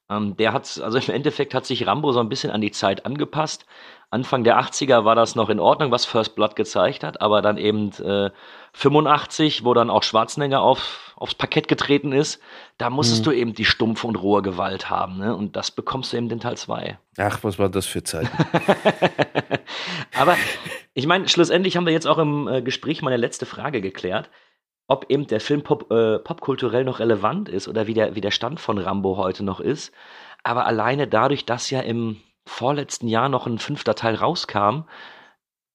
[0.10, 3.06] Ähm, der hat, also im Endeffekt hat sich Rambo so ein bisschen an die Zeit
[3.06, 3.66] angepasst.
[4.10, 7.58] Anfang der 80er war das noch in Ordnung, was First Blood gezeigt hat, aber dann
[7.58, 8.30] eben äh,
[8.74, 12.40] 85, wo dann auch Schwarzenegger auf, aufs Parkett getreten ist,
[12.78, 13.26] da musstest Mhm.
[13.26, 15.36] du eben die stumpfe und rohe Gewalt haben, ne?
[15.36, 16.98] Und das bekommst du eben in Teil 2.
[17.18, 18.30] Ach, was war das für Zeiten?
[20.18, 20.36] Aber
[20.94, 24.30] ich meine, schlussendlich haben wir jetzt auch im äh, Gespräch meine letzte Frage geklärt,
[24.88, 28.32] ob eben der Film pop, äh, popkulturell noch relevant ist oder wie der, wie der
[28.32, 29.94] Stand von Rambo heute noch ist.
[30.44, 34.84] Aber alleine dadurch, dass ja im vorletzten Jahr noch ein fünfter Teil rauskam,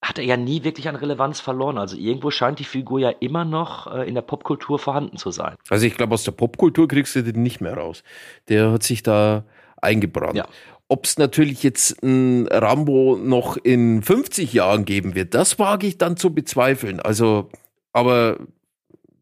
[0.02, 1.78] hat er ja nie wirklich an Relevanz verloren.
[1.78, 5.54] Also irgendwo scheint die Figur ja immer noch äh, in der Popkultur vorhanden zu sein.
[5.70, 8.02] Also ich glaube, aus der Popkultur kriegst du den nicht mehr raus.
[8.48, 9.44] Der hat sich da
[9.80, 10.34] eingebrannt.
[10.34, 10.46] Ja.
[10.88, 15.98] Ob es natürlich jetzt ein Rambo noch in 50 Jahren geben wird, das wage ich
[15.98, 17.00] dann zu bezweifeln.
[17.00, 17.48] Also,
[17.92, 18.38] aber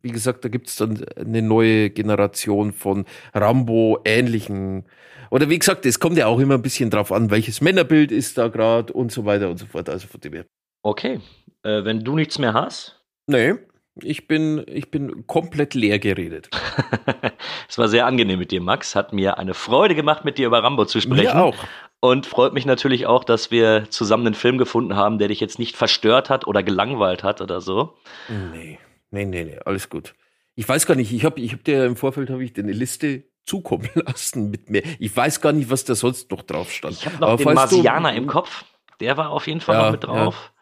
[0.03, 4.85] wie gesagt, da gibt es dann eine neue Generation von Rambo-ähnlichen.
[5.31, 8.39] Oder wie gesagt, es kommt ja auch immer ein bisschen drauf an, welches Männerbild ist
[8.39, 9.89] da gerade und so weiter und so fort.
[9.89, 10.47] Also von dem her.
[10.83, 11.21] Okay,
[11.63, 13.55] äh, wenn du nichts mehr hast, Nee,
[14.03, 16.49] Ich bin, ich bin komplett leer geredet.
[17.69, 18.97] es war sehr angenehm mit dir, Max.
[18.97, 21.25] Hat mir eine Freude gemacht, mit dir über Rambo zu sprechen.
[21.25, 21.57] Mir auch.
[22.01, 25.59] Und freut mich natürlich auch, dass wir zusammen einen Film gefunden haben, der dich jetzt
[25.59, 27.95] nicht verstört hat oder gelangweilt hat oder so.
[28.29, 28.79] Nee,
[29.11, 30.15] nee, nee, nee alles gut.
[30.55, 32.73] Ich weiß gar nicht, ich habe ich hab dir im Vorfeld habe ich dir eine
[32.73, 34.83] Liste zukommen lassen mit mir.
[34.99, 36.95] Ich weiß gar nicht, was da sonst noch drauf stand.
[36.95, 38.65] Ich habe noch Aber den Marsianer im Kopf.
[39.01, 40.53] Der war auf jeden Fall ja, noch mit drauf.
[40.55, 40.61] Ja.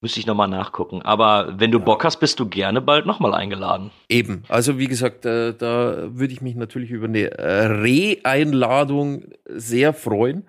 [0.00, 1.02] Müsste ich nochmal nachgucken.
[1.02, 3.90] Aber wenn du Bock hast, bist du gerne bald nochmal eingeladen.
[4.08, 4.44] Eben.
[4.48, 10.46] Also wie gesagt, äh, da würde ich mich natürlich über eine Re-Einladung sehr freuen.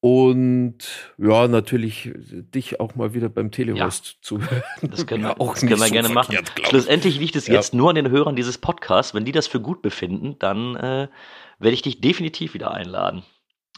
[0.00, 0.78] Und
[1.18, 4.14] ja, natürlich dich auch mal wieder beim Telehost ja.
[4.20, 4.62] zu hören.
[4.90, 6.36] Das können wir, auch das können wir so gerne machen.
[6.68, 7.54] Schlussendlich liegt es ja.
[7.54, 9.14] jetzt nur an den Hörern dieses Podcasts.
[9.14, 11.08] Wenn die das für gut befinden, dann äh,
[11.58, 13.22] werde ich dich definitiv wieder einladen.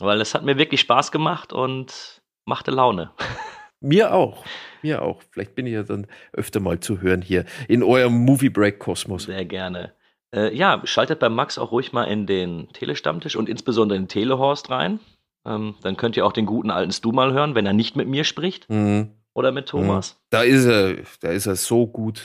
[0.01, 3.11] Weil es hat mir wirklich Spaß gemacht und machte Laune.
[3.81, 4.45] Mir auch.
[4.83, 5.23] Mir auch.
[5.31, 9.25] Vielleicht bin ich ja dann öfter mal zu hören hier in eurem Movie Break Kosmos.
[9.25, 9.93] Sehr gerne.
[10.35, 14.09] Äh, ja, schaltet bei Max auch ruhig mal in den Telestammtisch und insbesondere in den
[14.09, 14.99] Telehorst rein.
[15.49, 18.09] Ähm, dann könnt ihr auch den guten alten Stu mal hören, wenn er nicht mit
[18.09, 18.68] mir spricht.
[18.68, 19.12] Mhm.
[19.32, 20.14] Oder mit Thomas.
[20.14, 20.26] Mhm.
[20.30, 22.22] Da ist er, da ist er so gut.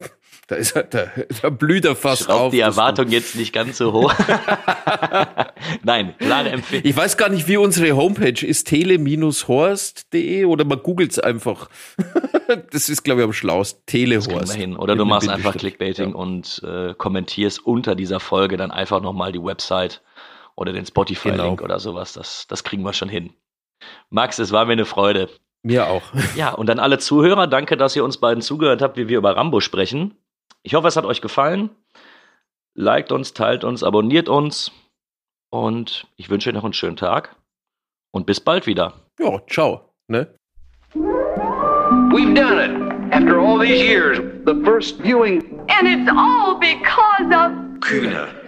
[0.46, 1.06] Da ist er, da,
[1.40, 2.52] da blüht er fast Schraubt auf.
[2.52, 4.12] die Erwartung jetzt nicht ganz so hoch.
[5.82, 6.84] Nein, klare Empfehlung.
[6.84, 11.70] Ich weiß gar nicht, wie unsere Homepage ist, tele-horst.de oder man googelt es einfach.
[12.72, 13.82] das ist, glaube ich, am schlausten.
[13.86, 14.54] Telehorst.
[14.54, 14.76] Hin.
[14.76, 16.14] Oder du machst einfach Clickbaiting ja.
[16.14, 20.02] und äh, kommentierst unter dieser Folge dann einfach nochmal die Website
[20.56, 21.62] oder den Spotify-Link genau.
[21.62, 22.12] oder sowas.
[22.12, 23.32] Das, das kriegen wir schon hin.
[24.10, 25.28] Max, es war mir eine Freude.
[25.62, 26.02] Mir auch.
[26.36, 29.36] Ja, und dann alle Zuhörer, danke, dass ihr uns beiden zugehört habt, wie wir über
[29.36, 30.16] Rambo sprechen.
[30.62, 31.70] Ich hoffe, es hat euch gefallen.
[32.74, 34.72] Liked uns, teilt uns, abonniert uns.
[35.50, 37.36] Und ich wünsche euch noch einen schönen Tag.
[38.12, 38.94] Und bis bald wieder.
[39.18, 39.94] Ja, ciao.
[40.08, 40.34] Ne?
[40.94, 43.12] We've done it.
[43.12, 45.60] After all these years, the first viewing.
[45.68, 47.52] And it's all because of.
[47.80, 48.43] Kühne.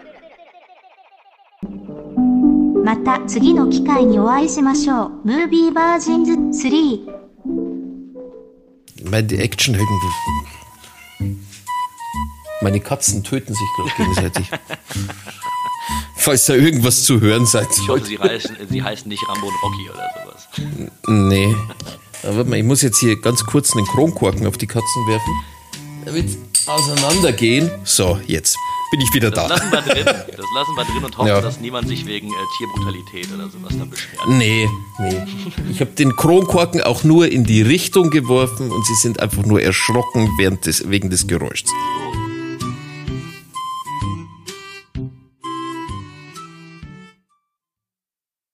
[2.85, 5.11] また次の機会にお会いしましょう。
[5.23, 6.33] ムービーバージンズ
[6.67, 9.97] 3。Meine Actionhelden
[12.61, 14.49] meine Katzen töten sich gerade gegenseitig.
[16.15, 17.67] Falls da irgendwas zu hören seid.
[17.71, 20.47] Ich hoffe, sie heißen, sie heißen nicht Rambo und Rocky oder sowas.
[21.07, 21.55] Nee.
[22.21, 25.33] Aber warte mal, ich muss jetzt hier ganz kurz einen Kronkorken auf die Katzen werfen.
[26.05, 27.71] Damit auseinandergehen.
[27.83, 28.55] So, jetzt
[28.90, 29.54] bin ich wieder das da.
[29.54, 30.04] Lassen wir drin.
[30.36, 31.40] Das lassen wir drin und hoffen, ja.
[31.40, 34.28] dass niemand sich wegen äh, Tierbrutalität oder sowas dann beschwert.
[34.28, 34.68] Nee,
[34.98, 35.22] nee.
[35.70, 39.62] Ich habe den Kronkorken auch nur in die Richtung geworfen und sie sind einfach nur
[39.62, 41.70] erschrocken während des, wegen des Geräuschs.